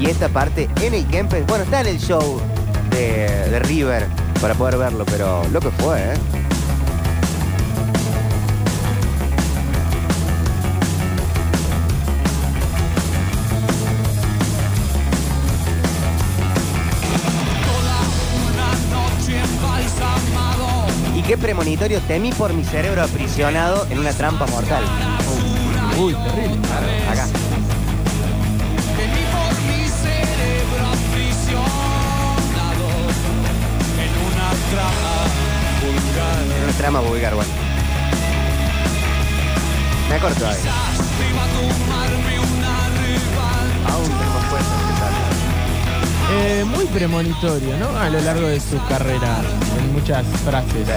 [0.00, 2.40] y esta parte en el Kempes, bueno, está en el show
[2.90, 4.06] de, de River
[4.40, 6.41] para poder verlo, pero lo que fue, ¿eh?
[21.26, 24.82] Qué premonitorio temí por mi cerebro aprisionado en una trampa mortal.
[25.96, 26.58] Uy, terrible.
[26.66, 27.26] Claro, acá.
[36.56, 37.50] En una trampa más vulgar, bueno.
[40.08, 40.72] Me acuerdo todavía.
[43.88, 44.91] Aún tenemos fuerza.
[46.34, 47.88] Eh, muy premonitorio, ¿no?
[47.98, 49.42] A lo largo de su carrera,
[49.78, 50.88] en muchas frases.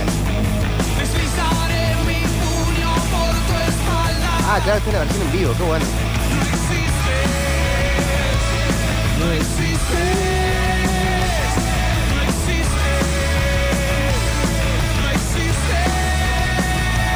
[4.48, 5.86] Ah, claro, es la versión en vivo, qué bueno.
[9.20, 9.26] No.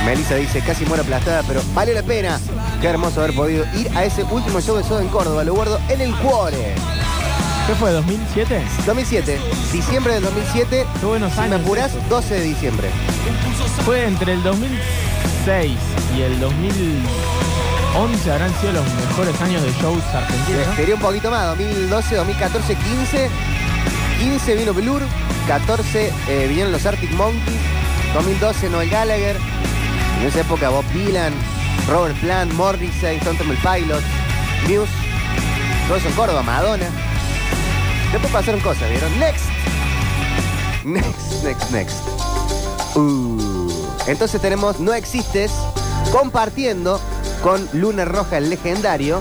[0.06, 2.40] Melissa dice, casi muero aplastada, pero vale la pena.
[2.82, 5.44] Qué hermoso haber podido ir a ese último show de Soda en Córdoba.
[5.44, 6.76] Lo guardo en el cuore.
[7.70, 7.92] ¿Qué fue?
[7.92, 8.64] ¿2007?
[8.88, 9.40] 2007,
[9.72, 10.88] diciembre del 2007.
[11.00, 11.62] Qué buenos Si me años.
[11.62, 12.10] apurás, esos.
[12.10, 12.90] 12 de diciembre.
[13.86, 15.78] Fue entre el 2006
[16.18, 20.66] y el 2011 habrán sido los mejores años de shows argentinos.
[20.66, 20.76] ¿no?
[20.78, 23.30] Sería un poquito más, 2012, 2014, 15.
[24.18, 25.04] 15 vino Blur,
[25.48, 27.60] 14 eh, vinieron los Arctic Monkeys,
[28.16, 29.38] 2012 Noel Gallagher,
[30.20, 31.34] en esa época Bob Dylan,
[31.88, 34.04] Robert Plant, Morrissey, Stone Temple Pilots,
[34.64, 37.09] Muse, en Córdoba, Madonna.
[38.12, 39.20] Después pasaron cosas, ¿vieron?
[39.20, 39.46] Next.
[40.84, 41.98] Next, next, next.
[42.96, 43.72] Uh.
[44.08, 45.52] Entonces tenemos No Existes
[46.12, 47.00] compartiendo
[47.44, 49.20] con Luna Roja, el legendario.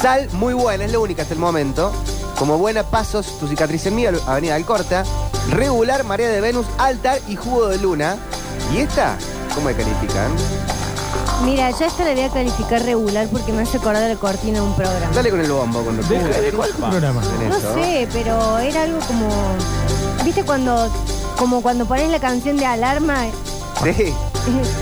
[0.00, 1.92] Sal, muy buena, es la única hasta el momento.
[2.38, 5.04] Como buena, Pasos, Tu cicatriz en mí, Avenida Alcorta.
[5.50, 8.16] Regular, Marea de Venus, Altar y Jugo de Luna.
[8.74, 9.16] ¿Y esta?
[9.54, 10.32] ¿Cómo me califican?
[11.44, 14.60] Mira, yo esta la voy a calificar regular porque me hace acordar la cortina de
[14.62, 15.12] un programa.
[15.14, 16.40] Dale con el bombo cuando ¿De, quieras.
[16.42, 17.22] de cuál programa?
[17.40, 19.28] En No sé, pero era algo como.
[20.24, 20.90] ¿Viste cuando.
[21.36, 23.26] Como cuando pones la canción de alarma?
[23.84, 24.14] Sí.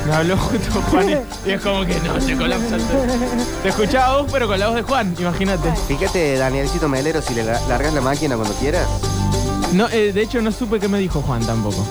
[0.07, 3.43] Me habló justo Juan y, y es como que no, se colapsa el teléfono.
[3.63, 5.73] Te escuchaba vos, pero con la voz de Juan, imagínate.
[5.89, 8.87] Fíjate, Danielcito Melero, si le la- largas la máquina cuando quieras.
[9.73, 11.85] No, eh, de hecho, no supe qué me dijo Juan tampoco.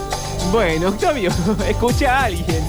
[0.50, 1.30] Bueno, Octavio,
[1.68, 2.64] escucha a alguien.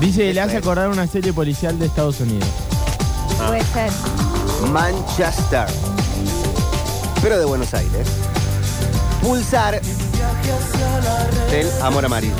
[0.00, 2.48] Dice que le hace acordar una serie policial de Estados Unidos.
[3.36, 3.90] Puede ser.
[4.72, 5.66] Manchester.
[7.20, 8.08] Pero de Buenos Aires.
[9.20, 9.78] Pulsar
[11.50, 12.34] del amor amarillo.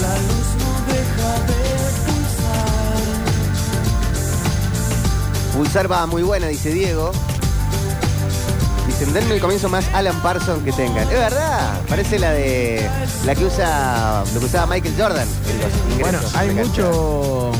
[0.00, 1.62] La luz no deja de
[2.06, 2.98] pulsar.
[5.56, 7.12] Pulsar va muy buena, dice Diego.
[8.98, 11.02] Dicen, denme el comienzo más Alan Parsons que tengan.
[11.04, 12.88] Es verdad, parece la de
[13.26, 15.28] la que usa lo que usaba Michael Jordan.
[15.50, 17.52] en los Bueno, hay mucho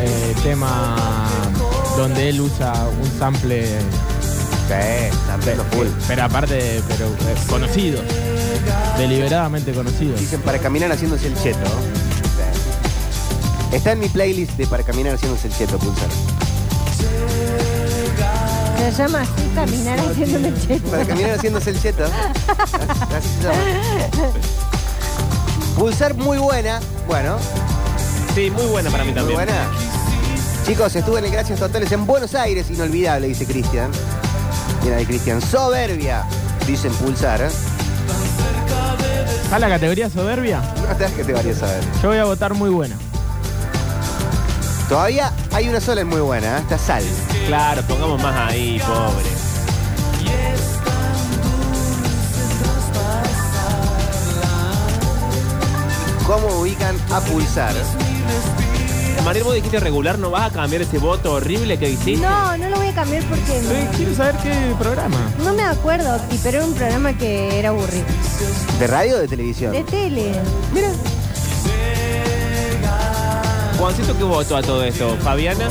[0.00, 0.96] eh, tema
[1.96, 3.64] donde él usa un sample,
[4.68, 5.86] Sí, full.
[6.08, 8.02] pero aparte, pero eh, conocidos,
[8.96, 10.18] deliberadamente conocidos.
[10.18, 11.68] Dicen para caminar haciéndose el cheto.
[13.70, 13.76] Sí.
[13.76, 16.08] Está en mi playlist de para caminar haciéndose el cheto, pulsar.
[18.90, 20.90] Se llama así caminar haciéndome el cheto.
[20.90, 22.04] Para caminar haciéndose el cheto.
[22.04, 24.32] Así- así se llama.
[25.78, 26.80] Pulsar muy buena.
[27.06, 27.36] Bueno,
[28.34, 29.36] Sí, muy buena para mí muy también.
[29.38, 29.66] buena.
[30.66, 33.90] Chicos, estuve en el Gracias Totales en Buenos Aires, inolvidable, dice Cristian.
[34.84, 35.40] Mira ahí, Cristian.
[35.40, 36.24] Soberbia,
[36.66, 37.40] dicen pulsar.
[37.42, 37.48] ¿eh?
[39.44, 40.60] ¿Está la categoría soberbia?
[40.88, 41.80] No te das que te varías a ver.
[42.02, 42.96] Yo voy a votar muy buena.
[44.88, 46.60] Todavía hay una sola en muy buena, ¿eh?
[46.60, 47.02] está Sal.
[47.46, 49.30] Claro, pongamos más ahí, pobre.
[56.26, 57.74] ¿Cómo ubican a pulsar?
[59.24, 62.26] Mariel, vos dijiste regular, ¿no vas a cambiar ese voto horrible que hiciste?
[62.26, 65.18] No, no lo voy a cambiar porque Sí, quiero saber qué programa.
[65.44, 68.04] no me acuerdo, y- pero era un programa que era aburrido.
[68.80, 69.72] ¿De radio o de televisión?
[69.72, 70.32] De tele.
[70.72, 70.88] Mira.
[73.78, 75.16] Juancito, ¿qué votó a todo esto?
[75.22, 75.68] ¿Fabiana?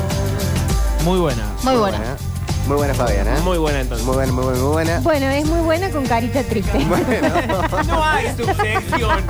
[1.03, 1.43] Muy buena.
[1.63, 2.17] Muy buena.
[2.67, 3.39] Muy buena Fabiana.
[3.39, 4.05] Muy buena entonces.
[4.05, 4.99] Muy buena, muy buena, muy buena.
[5.01, 6.77] Bueno, es muy buena con carita triste.
[6.87, 7.29] Bueno.
[7.87, 9.25] No hay subsección.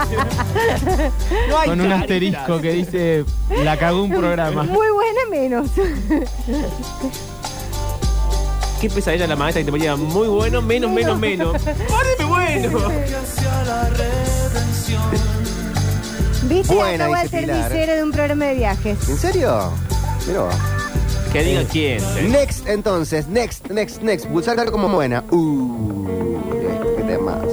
[1.49, 3.25] No hay Con un asterisco que dice
[3.63, 4.63] la cagó un programa.
[4.63, 5.69] Muy buena menos.
[8.81, 11.55] Qué pesadilla la maestra que te ponía muy bueno, menos, menos, menos.
[11.61, 12.79] ¡Páreme bueno!
[16.43, 16.73] ¿Viste?
[16.75, 17.71] Buena, Acabo de dice ser Pilar.
[17.71, 19.09] visera de un programa de viajes.
[19.09, 19.71] ¿En serio?
[20.27, 20.55] Mira vos.
[21.31, 22.01] Que diga quién.
[22.29, 23.27] Next, entonces.
[23.27, 24.27] Next, next, next.
[24.27, 25.23] Pulsar algo como buena.
[25.31, 26.07] Uh,
[26.97, 27.45] qué temas.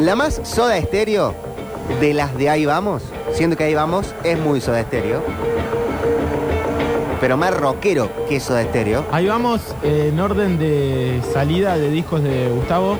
[0.00, 1.32] La más soda estéreo
[2.00, 5.22] de las de ahí vamos, siendo que ahí vamos, es muy soda estéreo.
[7.20, 9.04] Pero más rockero que soda estéreo.
[9.12, 12.98] Ahí vamos eh, en orden de salida de discos de Gustavo.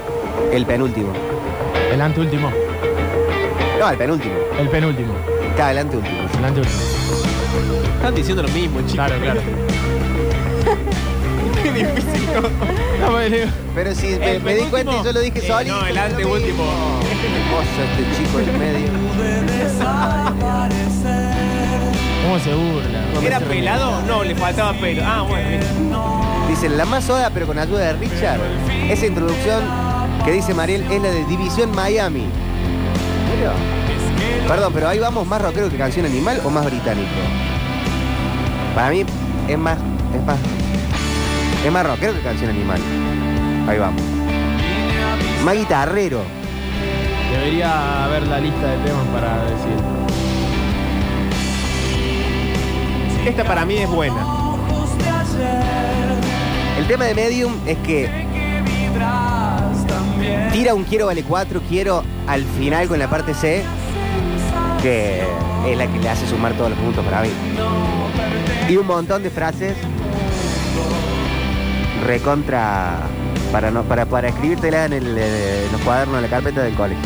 [0.52, 1.12] El penúltimo.
[1.92, 2.52] El anteúltimo.
[3.80, 4.34] No, el penúltimo.
[4.60, 5.14] El penúltimo.
[5.56, 6.18] Cada el anteúltimo.
[6.38, 7.01] El anteúltimo.
[7.96, 8.92] Están diciendo lo mismo, chicos.
[8.94, 9.40] Claro, claro.
[11.62, 12.26] Qué difícil.
[12.34, 12.40] ¿no?
[13.10, 14.70] No, digo, Pero si me, El me di penúltimo.
[14.70, 15.80] cuenta y yo lo dije Eh, solito.
[15.80, 16.64] no, el lo anteúltimo.
[16.64, 17.00] mismo.
[17.02, 17.08] Qué
[17.52, 18.88] cosa este chico del medio.
[22.24, 23.00] ¿Cómo se burla?
[23.26, 24.00] ¿Era pelado?
[24.06, 25.02] No, le faltaba pelo.
[25.04, 25.58] Ah, bueno.
[26.48, 28.40] Dicen la más soda, pero con ayuda de Richard.
[28.88, 29.62] Esa introducción
[30.24, 32.26] que dice Mariel es la de División Miami.
[33.36, 33.52] Mira.
[34.52, 37.08] Perdón, pero ahí vamos más rockero que canción animal o más británico.
[38.74, 39.02] Para mí
[39.48, 39.78] es más,
[40.14, 40.36] es más,
[41.64, 42.78] es más rockero que canción animal.
[43.66, 44.02] Ahí vamos.
[45.42, 46.20] Más guitarrero.
[47.30, 49.72] Debería haber la lista de temas para decir.
[53.24, 54.22] Esta para mí es buena.
[56.78, 58.10] El tema de Medium es que
[60.52, 63.64] tira un quiero vale 4, quiero al final con la parte C,
[64.82, 65.22] que
[65.66, 67.28] es la que le hace sumar todos los puntos para mí.
[68.68, 69.76] Y un montón de frases
[72.04, 73.00] recontra
[73.52, 76.74] para no para, para escribírtela en, el, eh, en los cuadernos de la carpeta del
[76.74, 77.02] colegio.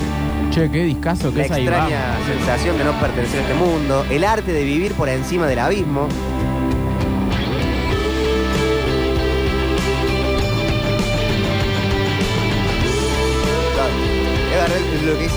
[0.51, 4.25] Che, qué discazo que La es extraña sensación de no pertenecer a este mundo, el
[4.25, 6.09] arte de vivir por encima del abismo.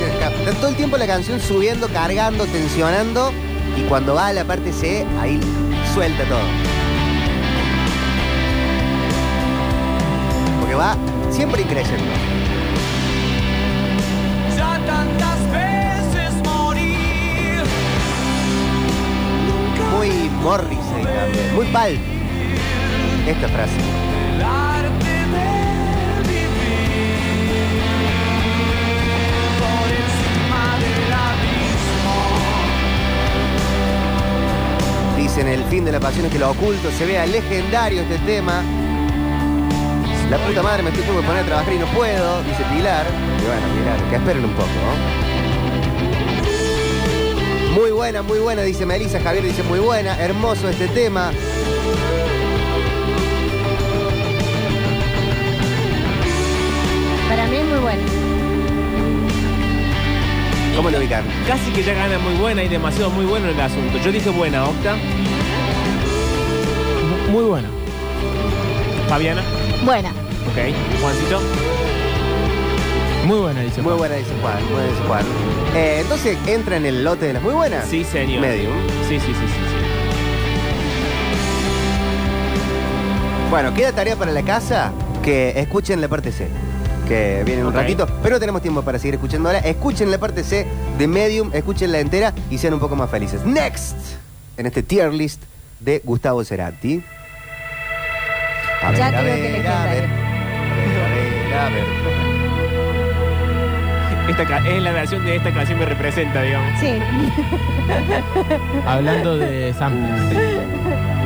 [0.01, 3.33] Está todo el tiempo la canción subiendo, cargando, tensionando
[3.75, 5.39] y cuando va a la parte C, ahí
[5.93, 6.39] suelta todo.
[10.61, 10.95] Porque va
[11.29, 12.11] siempre creciendo.
[14.55, 17.63] Ya tantas veces morir.
[19.97, 21.99] Muy Morrissey también, muy Pulp.
[23.27, 23.98] Esta frase.
[35.39, 38.61] Dicen el fin de la pasión es que lo oculto se vea legendario este tema.
[40.29, 43.05] La puta madre me estoy por poner a trabajar y no puedo, dice Pilar.
[43.39, 44.67] Y bueno, Pilar, que esperen un poco.
[47.73, 49.21] Muy buena, muy buena, dice Melissa.
[49.21, 50.21] Javier dice muy buena.
[50.21, 51.31] Hermoso este tema.
[60.79, 61.25] ¿Cómo lo ubican?
[61.45, 63.97] Casi que ya gana muy buena y demasiado muy bueno el asunto.
[63.97, 64.95] Yo dije buena, Octa.
[67.29, 67.67] Muy bueno.
[69.09, 69.43] Fabiana.
[69.83, 70.07] Buena.
[70.09, 71.01] Ok.
[71.01, 71.41] Juancito.
[73.25, 73.97] Muy buena, dice Muy Juan.
[73.97, 74.63] buena, dice Juan.
[74.63, 75.25] Muy buena, dice Juan.
[75.75, 77.85] Eh, entonces, ¿entra en el lote de las muy buenas?
[77.85, 78.39] Sí, señor.
[78.39, 78.71] Medium.
[79.09, 79.47] Sí, sí, sí, sí.
[79.47, 79.75] sí.
[83.49, 86.47] Bueno, queda tarea para la casa que escuchen la parte C.
[87.09, 87.79] Que viene en un Ok.
[87.81, 89.57] ratito, pero no tenemos tiempo para seguir escuchándola.
[89.59, 90.65] Escuchen la parte C
[90.97, 93.43] de Medium, escuchen la entera y sean un poco más felices.
[93.45, 93.97] Next,
[94.57, 95.41] en este tier list
[95.79, 97.03] de Gustavo Cerati.
[98.83, 99.71] A Ya digo que a ver, legendario.
[99.73, 100.05] a ver,
[101.59, 101.83] a ver.
[104.29, 106.79] Esta ca- es la versión de esta canción me representa, digamos.
[106.79, 106.93] Sí.
[108.85, 110.29] Hablando de samples.
[110.29, 110.35] Qué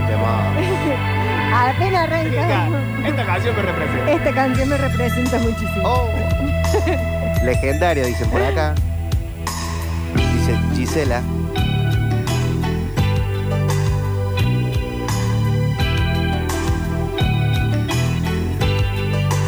[0.08, 1.20] temor.
[1.54, 2.68] Apenas arranca.
[3.08, 4.12] esta canción me representa.
[4.12, 5.84] Esta canción me representa muchísimo.
[5.84, 6.10] Oh.
[7.46, 8.74] Legendario, dicen por acá.
[10.16, 11.22] Dice Gisela.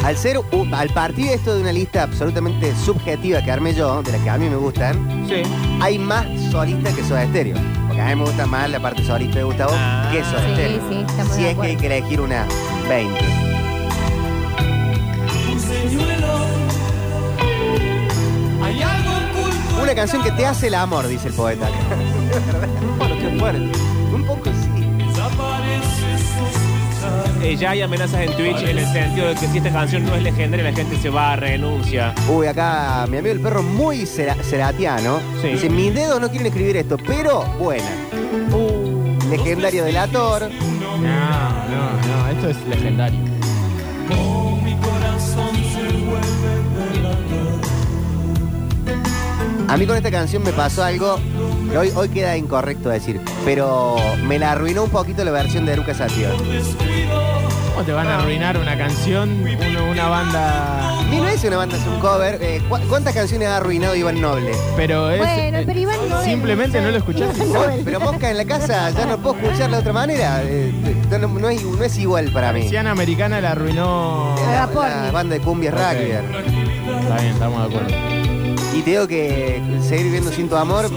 [0.04, 4.12] Al ser un- al partir esto de una lista absolutamente subjetiva que armé yo, de
[4.12, 5.42] las que a mí me gustan, Sí.
[5.82, 7.56] hay más solistas que Soda Stereo.
[8.06, 10.10] A mí me gusta más la parte solista de Gustavo Ah.
[10.12, 11.78] que Soda Sí, sí, estamos si de es que hay acuerdo.
[11.80, 12.46] que elegir una
[12.88, 13.20] 20.
[15.52, 16.34] Un señuelo.
[18.64, 19.82] Hay algo oculto.
[19.82, 21.68] Una canción que te hace el amor, dice el poeta.
[23.00, 23.72] Bueno, qué fuerte.
[24.14, 24.86] Un poco sí.
[25.08, 26.65] Desaparece.
[27.42, 30.16] Eh, ya hay amenazas en Twitch en el sentido de que si esta canción no
[30.16, 32.14] es legendaria, la gente se va, renuncia.
[32.30, 35.20] Uy, acá mi amigo el perro muy cera- ceratiano.
[35.42, 35.50] Sí.
[35.50, 37.86] Dice, mis dedos no quieren escribir esto, pero buena.
[39.30, 40.50] Legendario delator.
[40.50, 41.04] No, no,
[42.08, 43.20] no, esto es legendario.
[44.18, 45.56] Oh, mi corazón
[49.68, 51.20] A mí con esta canción me pasó algo
[51.72, 55.74] que hoy, hoy queda incorrecto decir, pero me la arruinó un poquito la versión de
[55.74, 56.30] Eruca Sativa.
[57.74, 60.98] ¿Cómo te van a arruinar una canción, una, una banda?
[61.12, 62.38] Y no es una banda, es un cover.
[62.42, 64.52] Eh, ¿cu- ¿Cuántas canciones ha arruinado Iván Noble?
[64.78, 65.18] Pero es.
[65.20, 67.44] Bueno, eh, pero Iván no Simplemente no lo escuchaste.
[67.84, 70.42] Pero Mosca en la casa ya no puedo escucharla de otra manera.
[70.44, 70.72] Eh,
[71.10, 72.62] no, es, no es igual para mí.
[72.62, 74.36] Persiana Americana la arruinó.
[74.38, 75.80] La, banda de cumbias Ok.
[75.82, 76.12] rugby.
[76.12, 78.15] Está bien, estamos de acuerdo.
[78.76, 80.90] Y te digo que seguir viviendo sin tu amor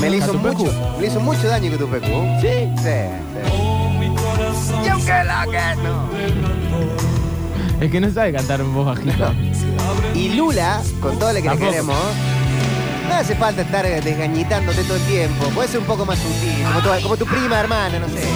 [0.00, 0.64] me le hizo mucho,
[0.96, 2.06] me le hizo mucho daño que tu pecu.
[2.40, 2.48] Sí.
[2.76, 2.90] Sí, sí.
[4.84, 6.10] Y aunque la que no.
[7.80, 9.32] Es que no sabe cantar en voz bajita.
[10.14, 11.64] Y Lula, con todo lo que Tampoco.
[11.66, 11.96] le queremos,
[13.08, 15.46] no hace falta estar desgañitándote todo el tiempo.
[15.54, 18.28] Puede ser un poco más sutil, como tu, como tu prima, hermana, no sé.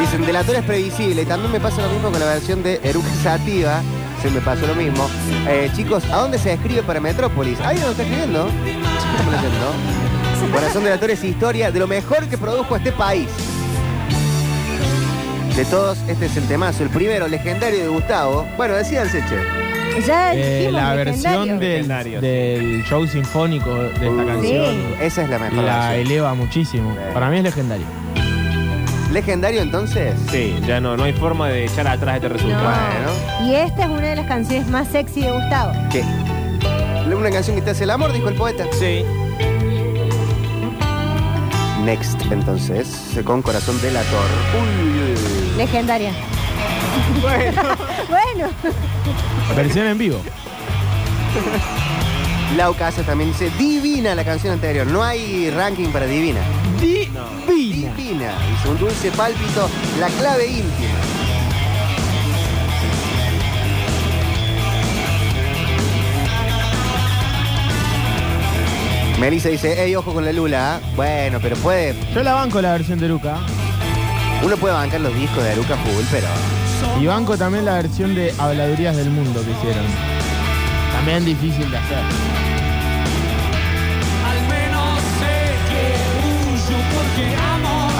[0.00, 1.22] Dicen, delator es previsible.
[1.22, 3.80] Y también me pasa lo mismo con la versión de Eruca Sativa.
[4.22, 5.08] Se me pasó lo mismo.
[5.48, 7.60] Eh, chicos, ¿a dónde se escribe para Metrópolis?
[7.60, 8.48] Ahí no está escribiendo.
[10.52, 13.28] Corazón delator es historia de lo mejor que produjo este país.
[15.56, 16.84] De todos, este es el temazo.
[16.84, 18.46] El primero, legendario de Gustavo.
[18.56, 19.36] Bueno, decíanse, che.
[20.06, 21.88] Ya Eh, la versión del,
[22.20, 26.06] del show sinfónico de esta Uh, canción Esa es la mejor la versión.
[26.06, 26.92] eleva muchísimo.
[26.92, 27.00] Sí.
[27.12, 27.86] Para mí es legendario.
[29.12, 30.14] Legendario entonces.
[30.30, 32.62] Sí, ya no, no hay forma de echar atrás este resultado.
[32.62, 33.12] No.
[33.12, 33.50] Bueno.
[33.50, 35.72] Y esta es una de las canciones más sexy de Gustavo.
[35.90, 36.04] ¿Qué?
[37.14, 38.64] Una canción que te hace el amor, dijo el poeta.
[38.78, 39.02] Sí.
[41.84, 44.26] Next, entonces, con corazón delator.
[44.54, 45.56] Uy, uy, uy.
[45.56, 46.12] Legendaria.
[47.22, 47.62] Bueno.
[48.08, 48.48] Bueno,
[49.54, 50.18] Versión en vivo.
[52.56, 54.86] Lau Casa también dice divina la canción anterior.
[54.86, 56.40] No hay ranking para divina.
[57.58, 57.92] Divina.
[57.96, 58.38] Divina.
[58.48, 60.94] Dice un dulce pálpito, la clave íntima.
[69.18, 70.76] Melissa dice, hey, ojo con la Lula.
[70.76, 70.80] ¿ah?".
[70.94, 73.38] Bueno, pero puede, Yo la banco la versión de Luca.
[74.44, 76.28] uno puede bancar los discos de Aruca Full, pero
[77.00, 79.84] Y banco también la versión de Habladurías del Mundo que hicieron.
[80.92, 82.37] También difícil de hacer.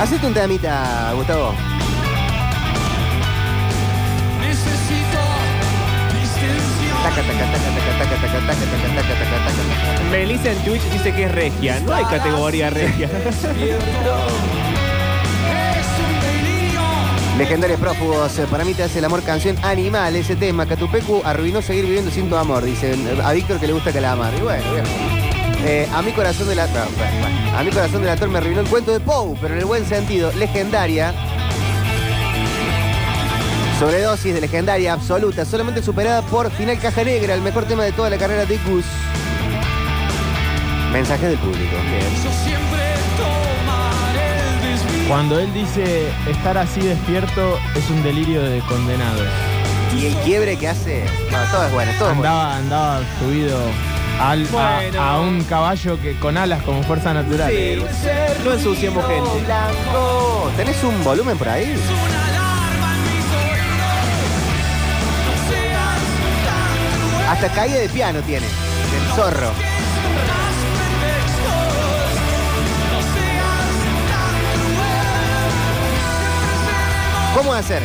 [0.00, 1.54] Hacete un temita, Gustavo.
[10.10, 11.80] Melissa en Twitch dice que es regia.
[11.80, 13.08] No hay categoría regia.
[17.36, 20.66] Legendarios prófugos, para mí te hace el amor canción animal ese tema.
[20.66, 24.34] Catupecu arruinó seguir viviendo sin tu amor, dicen a Víctor que le gusta Calamar.
[24.34, 25.27] Y bueno, bien.
[25.64, 27.58] Eh, a mi corazón de la no, bueno, bueno.
[27.58, 30.30] a mi corazón de me arruinó el cuento de Pou, pero en el buen sentido,
[30.32, 31.12] legendaria.
[33.78, 38.10] Sobredosis de legendaria absoluta, solamente superada por Final Caja Negra, el mejor tema de toda
[38.10, 38.84] la carrera de Gus.
[40.92, 41.76] Mensaje del público.
[41.90, 42.58] Bien.
[45.08, 49.26] Cuando él dice estar así despierto es un delirio de condenados.
[49.96, 52.30] Y el quiebre que hace, no, todo es bueno, todo es bueno.
[52.30, 53.58] Andaba, andaba subido
[54.20, 55.02] al- a- Bueno.
[55.02, 57.50] a, un caballo que con alas como fuerza natural.
[57.50, 57.76] Sí,
[58.44, 59.30] no ensuciemos gente.
[59.44, 60.50] Blanco.
[60.56, 61.64] ¿Tenés un volumen por ahí?
[61.64, 63.78] Una alarma en mis oídos.
[65.26, 65.98] No seas
[66.46, 66.78] tan
[67.10, 67.28] cruel.
[67.28, 68.46] Hasta caída de piano tiene.
[68.46, 69.52] Del zorro.
[77.34, 77.82] ¿Cómo hacer?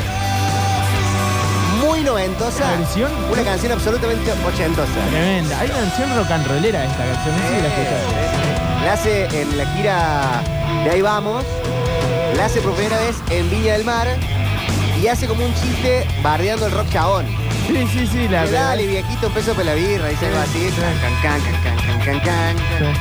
[2.04, 2.70] Muy noventosa.
[2.72, 3.12] ¿La versión?
[3.32, 4.92] Una canción absolutamente ochentosa.
[5.10, 5.58] Tremenda.
[5.58, 7.36] Hay una canción rock and rollera esta canción.
[7.48, 8.86] Si la escuchaste.
[8.86, 10.44] La hace en la gira
[10.84, 11.46] de Ahí Vamos.
[12.36, 14.08] La hace por primera vez en Viña del Mar.
[15.02, 17.26] Y hace como un chiste bardeando el rock chabón.
[17.68, 18.28] Sí, sí, sí.
[18.28, 20.10] La Que dale, viejito, un peso para la birra.
[20.10, 20.70] Dice algo así.
[20.76, 22.58] Can, can, can, can, can, can, can.
[22.58, 23.00] Sí.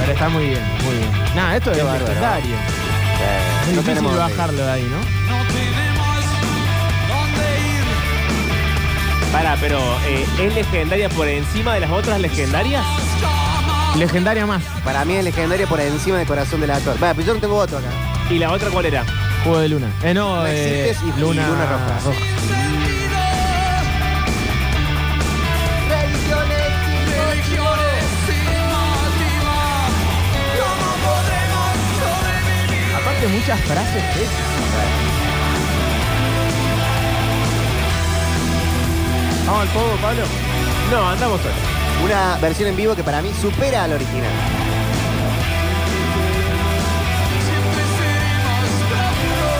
[0.00, 1.10] Pero está muy bien, muy bien.
[1.34, 2.12] Nada, esto Qué es bárbaro.
[2.12, 5.21] Eh, Es difícil bajarlo de ahí, ¿no?
[9.32, 12.84] Para, pero eh, ¿es legendaria por encima de las otras legendarias?
[13.96, 14.62] Legendaria más.
[14.84, 16.98] Para mí es legendaria por encima del corazón del actor.
[16.98, 17.88] Vaya, pero yo no tengo otro acá.
[18.30, 19.04] ¿Y la otra cuál era?
[19.44, 19.88] Juego de luna.
[20.02, 22.00] Eh, no, No eh, y- luna, luna roja.
[26.72, 29.54] Religiones sin motivo.
[30.60, 31.70] ¿Cómo podremos
[32.00, 32.96] sobrevivir?
[32.96, 34.91] Aparte muchas frases hechas.
[39.46, 40.22] Vamos al fuego, Pablo.
[40.90, 41.56] No, andamos solos.
[42.04, 44.30] Una versión en vivo que para mí supera al original.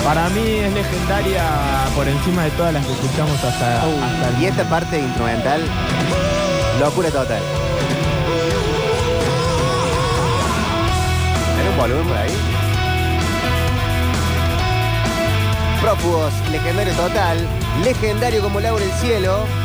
[0.05, 1.45] Para mí es legendaria
[1.95, 5.63] por encima de todas las que escuchamos hasta, hasta el Y esta parte instrumental,
[6.81, 7.41] locura total.
[11.55, 12.33] ¿Tiene un volumen por ahí?
[15.81, 17.47] Prófugos, legendario total,
[17.85, 19.62] legendario como Laura el cielo.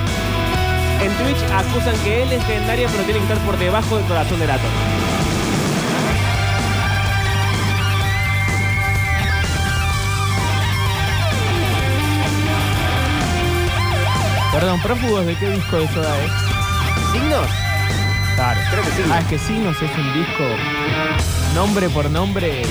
[1.02, 4.50] En Twitch acusan que es legendaria, pero tiene que estar por debajo del corazón del
[4.50, 4.70] átomo.
[14.52, 16.32] Perdón, prófugos de qué disco de Soda es?
[17.12, 17.48] ¿Signos?
[18.36, 18.60] Claro.
[18.72, 19.04] Creo que sí.
[19.12, 20.44] Ah, es que Signos es un disco
[21.54, 22.64] nombre por nombre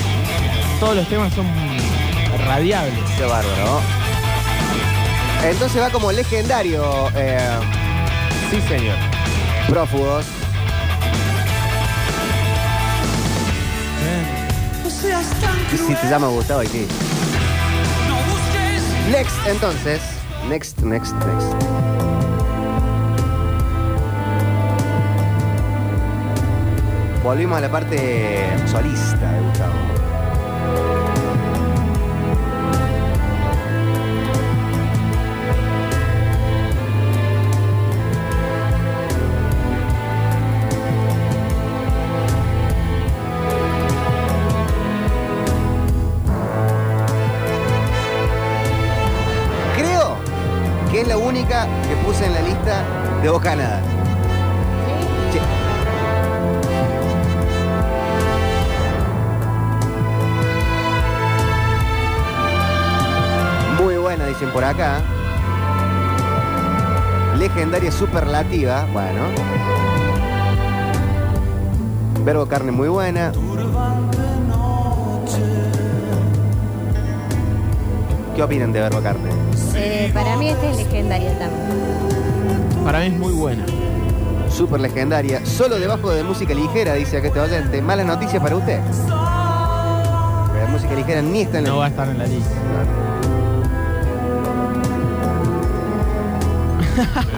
[0.81, 1.47] todos los temas son
[2.47, 2.99] radiables.
[3.17, 3.81] Qué bárbaro.
[5.43, 7.39] Entonces va como legendario eh,
[8.51, 8.97] Sí, señor.
[9.69, 10.25] prófugos.
[15.73, 16.87] Y si te llama Gustavo, y sí.
[18.09, 20.01] No busques Next, entonces.
[20.49, 21.55] Next, next, next.
[27.23, 29.75] Volvimos a la parte solista de Gustavo.
[51.01, 52.83] Es la única que puse en la lista
[53.23, 53.83] de Bocanada.
[55.33, 55.39] Sí.
[63.83, 65.03] Muy buena, dicen por acá.
[67.37, 69.23] Legendaria superlativa, bueno.
[72.25, 73.33] Verbo carne muy buena.
[78.35, 79.36] ¿Qué opinan de Verbo carne?
[80.07, 82.85] Eh, para mí esta es legendaria también.
[82.85, 83.65] Para mí es muy buena.
[84.49, 85.45] Super legendaria.
[85.45, 87.83] Solo debajo de música ligera, dice acá este oyente.
[87.83, 88.81] Malas noticias para usted.
[89.09, 92.55] La música ligera ni está en la No va a estar en la lista.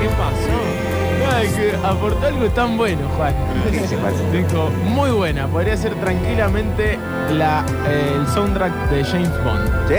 [0.00, 1.36] ¿Qué pasó?
[1.36, 3.34] Ay, que aportó algo tan bueno, Juan.
[3.70, 4.14] ¿Qué Juan?
[4.32, 5.46] Dijo, muy buena.
[5.46, 6.98] Podría ser tranquilamente
[7.30, 9.88] la, eh, el soundtrack de James Bond.
[9.88, 9.94] Sí.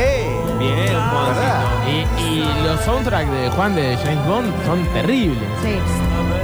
[0.60, 0.78] Bien.
[0.88, 1.64] ¿Verdad?
[1.88, 5.44] Y, y los soundtracks de Juan de James Bond son terribles.
[5.62, 5.78] Sí.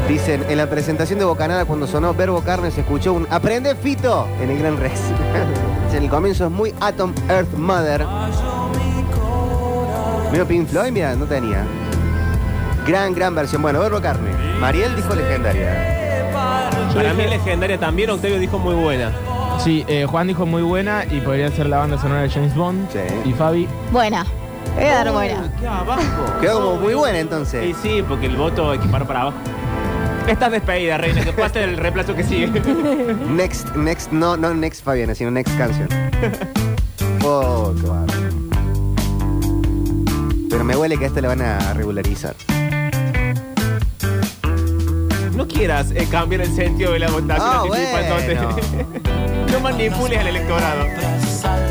[0.08, 4.28] Dicen, en la presentación de Bocanada cuando sonó Verbo Carne se escuchó un ¡Aprende Fito!
[4.42, 5.00] en el Gran Rex.
[5.94, 8.06] en el comienzo es muy Atom Earth Mother.
[10.32, 11.64] Mira Pink Floyd, mira, no tenía.
[12.86, 13.62] Gran, gran versión.
[13.62, 14.32] Bueno, Verbo Carne.
[14.60, 16.32] Mariel dijo legendaria.
[16.94, 19.12] Para mí legendaria también, Octavio dijo muy buena.
[19.60, 22.90] Sí, eh, Juan dijo muy buena y podría ser la banda sonora de James Bond.
[22.92, 23.00] Sí.
[23.30, 24.26] Y Fabi, Buena.
[24.76, 25.52] Voy a dar buena.
[25.60, 26.02] ¿Qué abajo?
[26.42, 27.76] Quedó como muy buena Sí, entonces.
[27.82, 29.38] sí, porque el voto equipara para abajo.
[30.28, 32.48] Estás despedida, reina, que pase el reemplazo que sigue.
[33.30, 35.88] Next, next, no, no next Fabiana, sino next canción.
[37.26, 38.14] Oh, qué bárbaro.
[40.50, 42.36] Pero me huele que a esta le van a regularizar.
[45.34, 48.36] No quieras eh, cambiar el sentido de la votación Ah, anticipándote.
[48.36, 49.03] no
[49.64, 50.86] manipules al electorado.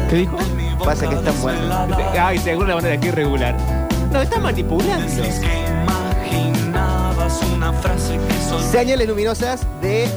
[0.09, 0.39] ¿qué dijo?
[0.83, 1.61] Pasa que es tan bueno.
[2.19, 3.55] Ay, seguro la van de aquí irregular.
[4.11, 5.23] No, está manipulando.
[5.23, 5.31] que
[7.91, 10.09] que Señales luminosas de.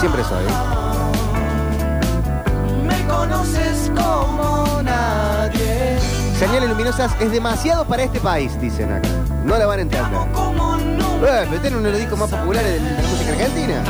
[0.00, 0.44] Siempre soy.
[2.84, 5.98] me conoces como nadie.
[6.38, 9.08] Señales luminosas es demasiado para este país, dicen acá.
[9.44, 10.18] No la van a entender.
[11.24, 13.84] Eh, pero tiene uno de los discos más populares de de la música argentina.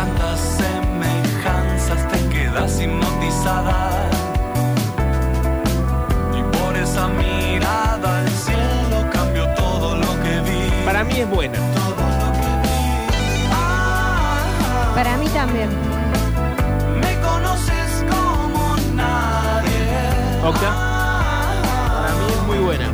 [2.52, 4.10] Quedas hipnotizada.
[6.36, 10.84] Y por esa mirada el cielo cambió todo lo que vi.
[10.84, 11.58] Para mí es buena.
[11.74, 13.48] todo lo que vi.
[13.52, 15.70] Ah, Para mí también.
[17.00, 20.44] me conoces como nadie.
[20.44, 20.70] Octa.
[22.02, 22.92] Para mí es muy buena.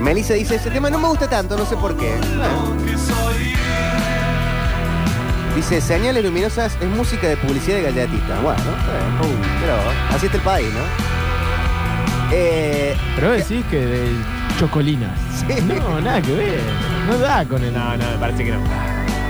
[0.00, 2.16] Melissa dice, ese tema no me gusta tanto, no sé por qué.
[2.16, 3.56] Lo que soy.
[5.56, 8.40] Dice, señales luminosas es música de publicidad de galletita.
[8.40, 9.74] Bueno, eh, pero
[10.14, 10.80] así está el país, ¿no?
[12.30, 14.08] Eh, Pero decís que de
[14.58, 15.18] chocolinas.
[15.36, 15.62] Sí.
[15.62, 16.60] No, nada que ver.
[17.08, 17.72] No da con el.
[17.72, 18.58] No, no, me parece que no.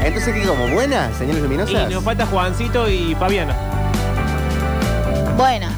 [0.03, 1.11] entonces, ¿qué como buena?
[1.19, 1.91] ¿Señales luminosas?
[1.91, 3.55] Y nos falta Juancito y Fabiana.
[5.37, 5.69] Buena.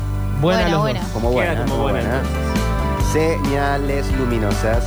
[0.41, 1.01] Buena Buena, los buena.
[1.01, 1.09] dos.
[1.11, 1.53] Como buena.
[1.53, 2.21] Queda como como buena,
[3.13, 4.85] Señales luminosas.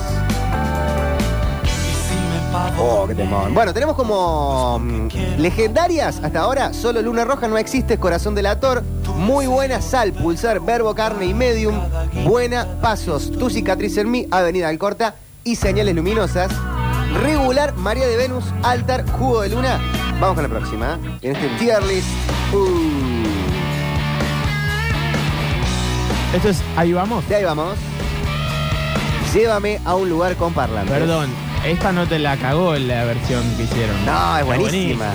[2.79, 3.53] Oh, qué temón.
[3.53, 6.73] Bueno, tenemos como mm, legendarias hasta ahora.
[6.73, 8.83] Solo Luna Roja no existe, Corazón del Ator.
[9.17, 11.79] Muy buena sal, pulsar, verbo, carne y medium.
[12.25, 16.51] Buena, pasos, tu cicatriz en mí, Avenida Alcorta y señales luminosas.
[17.21, 19.79] Regular, María de Venus, altar, jugo de luna.
[20.19, 20.99] Vamos con la próxima.
[21.21, 22.07] En este tier list.
[22.53, 23.25] Uh,
[26.35, 27.27] Esto es Ahí vamos.
[27.27, 27.75] de ahí vamos.
[29.33, 30.91] Llévame a un lugar con parlantes.
[30.97, 31.29] Perdón,
[31.65, 34.05] esta no te la cagó en la versión que hicieron.
[34.05, 35.05] No, es buenísima.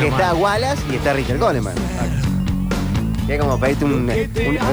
[0.00, 0.34] Que está.
[0.34, 1.74] Wallace y está Richard Coleman.
[3.26, 4.10] Que es como pedirte un, un-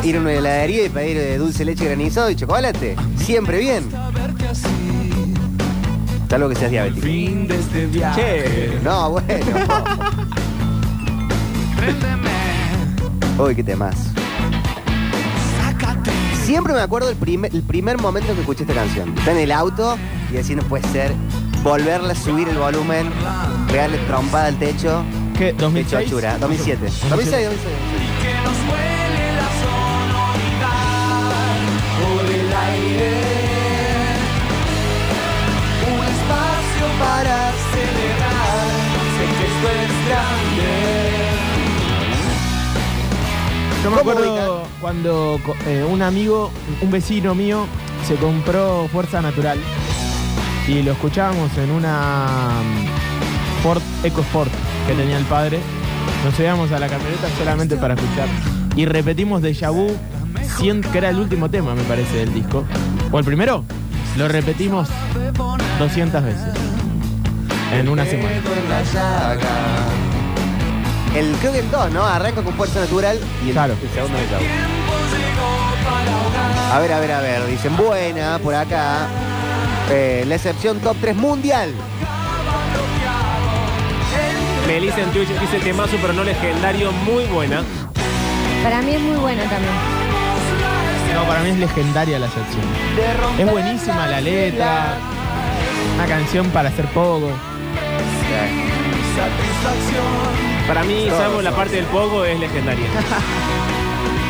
[0.04, 2.96] ir a una heladería y pedir eh, dulce leche granizado y chocolate.
[3.18, 3.90] Siempre bien.
[6.30, 7.06] Salvo que seas diabético.
[7.06, 8.22] Fin de este viaje.
[8.72, 8.80] Che.
[8.84, 9.36] No, bueno.
[13.38, 13.96] Uy, qué temas.
[16.46, 19.18] Siempre me acuerdo el primer, el primer momento que escuché esta canción.
[19.18, 19.98] Está en el auto
[20.34, 21.14] y así no puede ser.
[21.64, 23.12] Volverla a subir el volumen,
[23.68, 25.04] pegarle trompada al techo.
[25.38, 25.54] ¿Qué?
[25.56, 25.90] Qué ¿2006?
[25.90, 26.38] chochura.
[26.38, 26.80] 2007.
[26.82, 27.10] 2006, 2006.
[27.10, 27.52] 2006.
[28.22, 29.50] que nos vuele la
[30.62, 30.82] sonoridad
[32.02, 33.12] por el aire.
[35.88, 37.38] Un espacio para
[37.74, 38.70] celebrar.
[39.18, 40.72] Sé que esto es grande.
[43.84, 46.52] Yo me ¿Cómo acuerdo cuando eh, un amigo,
[46.82, 47.66] un vecino mío,
[48.08, 49.58] se compró Fuerza Natural
[50.68, 54.52] y lo escuchábamos en una mm, Ford EcoSport
[54.88, 55.60] que tenía el padre.
[56.24, 58.28] Nos subíamos a la camioneta solamente para escuchar.
[58.76, 59.92] Y repetimos Deja Vu,
[60.58, 62.64] 100, que era el último tema, me parece, del disco.
[63.12, 63.64] O el primero,
[64.18, 64.88] lo repetimos
[65.80, 66.54] 200 veces
[67.74, 68.32] en una semana.
[71.16, 72.06] El, creo que el 2, ¿no?
[72.06, 73.74] Arranca con fuerza natural y el, Claro.
[73.82, 74.26] el segundo el
[76.72, 77.48] A ver, a ver, a ver.
[77.48, 79.08] Dicen buena por acá.
[79.90, 81.74] Eh, la excepción top 3 mundial.
[84.68, 87.64] Melissa en Twitch dice temazo, pero no legendario, muy buena.
[88.64, 89.74] Para mí es muy bueno también.
[91.16, 92.62] No, para mí es legendaria la sección.
[93.38, 94.94] Es buenísima la letra.
[95.96, 97.30] Una canción para hacer poco.
[100.68, 102.86] Para mí, Todo, salvo la parte del pogo, es legendaria.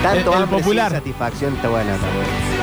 [0.01, 0.91] Tanto El- popular.
[0.91, 2.60] satisfacción está buena también.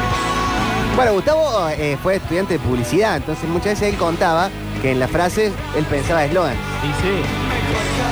[0.98, 4.50] Bueno, Gustavo eh, fue estudiante de publicidad, entonces muchas veces él contaba
[4.82, 6.54] que en las frases él pensaba eslogan.
[6.54, 7.22] Y sí.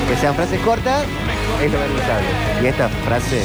[0.09, 1.05] Que sean frases cortas,
[1.61, 2.29] es lo realizable.
[2.63, 3.43] Y esta frase,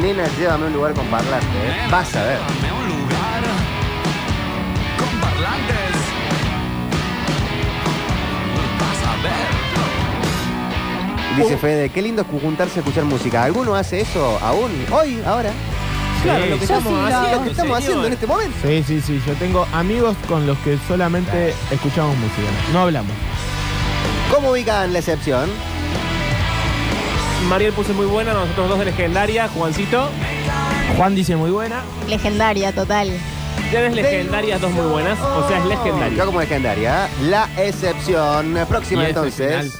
[0.00, 1.86] nena, llévame a un lugar con parlante, ¿eh?
[1.88, 2.40] Vas a ver.
[2.40, 3.42] Dame un lugar
[4.98, 5.76] con parlantes.
[8.80, 9.12] Vas a
[11.36, 11.44] ver.
[11.44, 13.44] Dice Fede, qué lindo es juntarse a escuchar música.
[13.44, 14.72] ¿Alguno hace eso aún?
[14.90, 15.52] Hoy, ahora.
[16.22, 16.50] Claro, Sí.
[16.50, 17.76] lo que Yo estamos sí haciendo, Lo que estamos señor.
[17.78, 18.56] haciendo en este momento.
[18.62, 19.22] Sí, sí, sí.
[19.26, 22.48] Yo tengo amigos con los que solamente escuchamos música.
[22.72, 23.12] No hablamos.
[24.34, 25.48] ¿Cómo ubican la excepción?
[27.48, 30.08] Mariel puso muy buena, nosotros dos de legendaria, Juancito.
[30.96, 31.82] Juan dice muy buena.
[32.08, 33.10] Legendaria, total.
[33.70, 36.24] Tienes legendarias, dos muy buenas, o sea, es Yo legendaria.
[36.24, 37.08] como legendaria.
[37.22, 38.56] La excepción.
[38.68, 39.46] Próxima Y ese entonces.
[39.46, 39.72] final,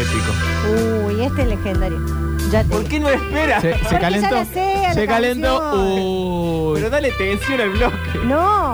[0.00, 1.06] Épico.
[1.06, 2.25] Uy, este es legendario.
[2.50, 3.60] Ya te ¿Por qué no espera?
[3.60, 4.30] Se, se Porque calentó.
[4.30, 5.74] ya la sé, la se calentó.
[5.82, 6.72] Uy.
[6.76, 7.96] Pero dale tensión al bloque.
[8.24, 8.72] No,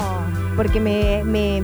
[0.56, 1.62] porque me, me-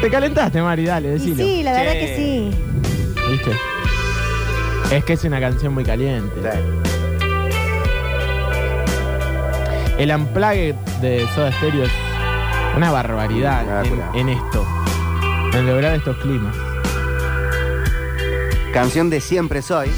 [0.00, 1.36] Te calentaste, Mari, dale, y decilo.
[1.44, 1.98] sí, la verdad Che.
[2.00, 2.50] que sí.
[3.30, 3.50] ¿Viste?
[4.96, 6.30] Es que es una canción muy caliente.
[9.98, 11.92] El amplague de Soda Stereo es
[12.76, 14.64] una barbaridad en, en esto.
[15.54, 16.54] En lograr estos climas.
[18.72, 19.90] Canción de Siempre Soy.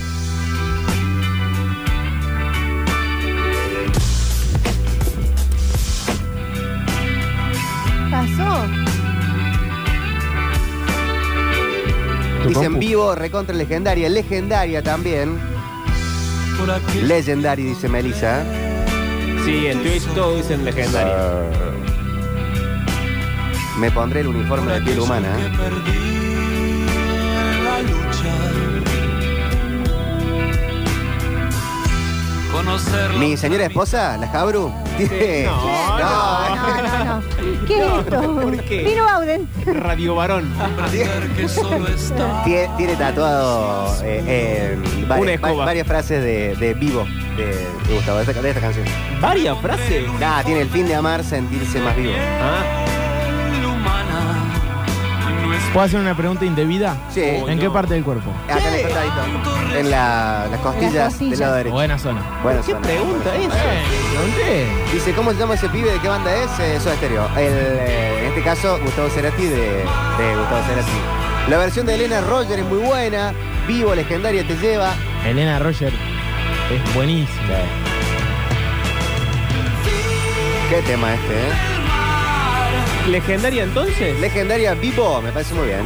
[12.49, 12.81] Dicen compu.
[12.81, 14.09] vivo, recontra legendaria.
[14.09, 15.39] Legendaria también.
[17.03, 18.43] Legendary, dice Melissa.
[19.45, 21.17] Sí, en Twitch todos dicen legendaria.
[23.79, 25.29] Me pondré el uniforme de piel humana.
[33.19, 35.45] Mi señora esposa, la Jabru, tiene.
[35.45, 37.23] No, No, no, no.
[37.67, 38.41] ¿Qué es esto?
[38.43, 39.01] ¿Por qué?
[39.05, 39.49] Bauden.
[39.67, 40.53] Radio Varón.
[42.45, 45.53] Tiene, tiene tatuado eh, eh, Una vari- escoba.
[45.55, 47.05] va- varias frases de, de vivo
[47.37, 48.85] de, de Gustavo, de esta, de esta canción.
[49.21, 50.05] Varias frases.
[50.23, 52.13] Ah, tiene el fin de amar, sentirse más vivo.
[52.41, 52.85] Ah,
[55.73, 56.97] ¿Puedo hacer una pregunta indebida?
[57.11, 57.21] Sí.
[57.23, 58.31] ¿En qué parte del cuerpo?
[58.49, 59.77] Acá en el costadito.
[59.79, 61.31] En la- las costillas, Las costillas.
[61.31, 61.75] del lado derecho.
[61.75, 62.23] Buena zona.
[62.43, 62.83] Bueno, ¿Qué zona.
[62.83, 63.49] pregunta es?
[63.49, 64.67] ¿Dónde?
[64.93, 65.93] Dice, ¿cómo se llama ese pibe?
[65.93, 66.51] ¿De qué banda es?
[66.59, 67.29] Eh, Soda Stereo.
[67.37, 70.91] El, eh, en este caso, Gustavo Cerati de, de Gustavo Cerati.
[71.51, 73.33] La versión de Elena Roger es muy buena.
[73.67, 74.95] Vivo, legendaria, te lleva.
[75.27, 75.93] Elena Roger
[76.73, 77.55] es buenísima.
[80.71, 81.53] Qué tema este, ¿eh?
[83.09, 84.21] ¿Legendaria entonces?
[84.21, 85.81] Legendaria Vivo, me parece muy bien.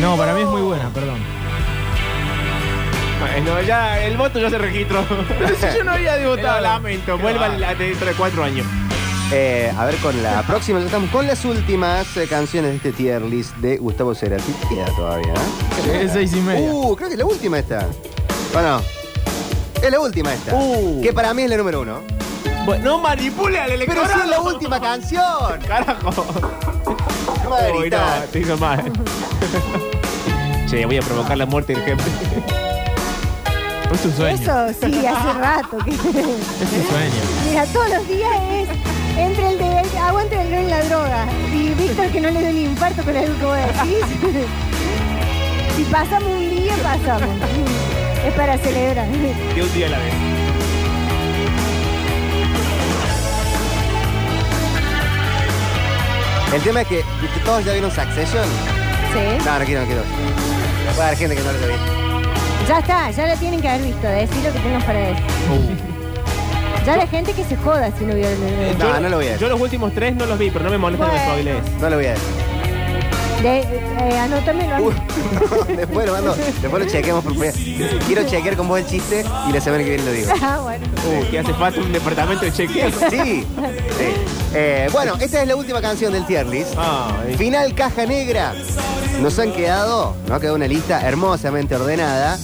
[0.00, 1.18] No, para mí es muy buena, perdón.
[3.20, 5.04] Bueno, ya el voto ya se registró.
[5.28, 6.60] Pero si yo no había votado.
[6.60, 8.66] lamento, vuelva dentro de cuatro años.
[9.32, 12.92] Eh, a ver, con la próxima, ya estamos con las últimas eh, canciones de este
[12.92, 14.52] tier list de Gustavo Cerati.
[14.68, 16.02] Queda todavía, ¿eh?
[16.04, 16.70] Es seis y media.
[16.70, 17.86] Uh, creo que es la última esta.
[18.52, 18.82] Bueno,
[19.80, 20.54] es la última esta.
[20.54, 21.00] Uh.
[21.02, 22.02] Que para mí es la número uno.
[22.64, 24.14] Bueno, no manipule al Pero electorado.
[24.14, 25.60] sí es la última canción.
[25.66, 26.10] Carajo.
[27.44, 28.20] No me va a Uy, gritar.
[28.20, 28.82] no, te hizo mal.
[30.70, 32.10] che, voy a provocar la muerte del jefe.
[33.92, 34.34] Es su sueño.
[34.36, 35.90] Eso sí, hace rato que.
[35.90, 37.22] Es su sueño.
[37.48, 38.68] Mira, todos los días es
[39.18, 42.58] entre el de aguante el en la droga y Víctor que no le dé el
[42.58, 44.04] infarto con algo que vos decís.
[45.76, 47.28] si pasamos un día, pasamos.
[48.26, 49.06] Es para celebrar.
[49.06, 50.14] De un día a la vez.
[56.54, 57.04] El tema es que
[57.44, 58.44] todos ya vieron Succession.
[59.12, 59.44] Sí.
[59.44, 60.02] No, no quiero, no quiero.
[60.94, 61.74] Puede haber gente que no lo ve.
[62.68, 64.06] Ya está, ya la tienen que haber visto.
[64.06, 65.24] Decir lo que tengan para decir.
[66.86, 69.16] Ya la gente que se joda si no vio el Eh, No, yo, no lo
[69.16, 69.46] voy a decir.
[69.46, 71.68] Yo los últimos tres no los vi, pero no me molesta que me Bueno.
[71.80, 72.28] No lo voy a decir.
[73.42, 74.84] de, eh, Anótamelo.
[74.84, 74.92] Uh,
[75.76, 77.54] después lo mando, después lo chequeamos por primera
[78.06, 80.30] Quiero chequear con vos el chiste y la semana que viene lo digo.
[80.42, 80.84] Ah, bueno.
[81.08, 82.90] Uh, que hace falta un departamento de chequeo.
[82.90, 83.46] Sí.
[83.48, 84.33] sí.
[84.56, 86.74] Eh, bueno, esta es la última canción del tier list.
[86.78, 87.36] Ay.
[87.36, 88.54] Final caja negra.
[89.20, 92.38] Nos han quedado, nos ha quedado una lista hermosamente ordenada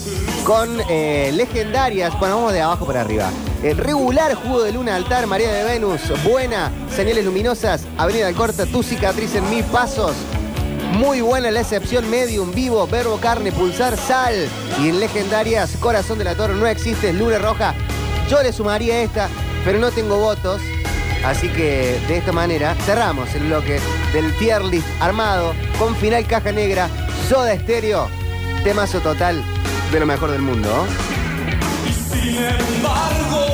[0.44, 2.18] con eh, legendarias.
[2.18, 3.30] Bueno, vamos de abajo para arriba.
[3.62, 8.82] Eh, regular, jugo de luna, altar, María de Venus, buena, señales luminosas, Avenida Corta, tu
[8.82, 10.14] cicatriz en mil pasos.
[10.94, 14.48] Muy buena la excepción, medium, vivo, verbo, carne, pulsar, sal.
[14.80, 17.74] Y en legendarias, corazón de la torre, no existe, luna roja.
[18.28, 19.28] Yo le sumaría esta,
[19.64, 20.61] pero no tengo votos.
[21.25, 23.79] Así que de esta manera cerramos el bloque
[24.12, 26.89] del tier list armado con final caja negra,
[27.29, 28.09] soda estéreo,
[28.64, 29.43] temazo total
[29.93, 30.87] de lo mejor del mundo.
[32.11, 33.49] Sin embargo,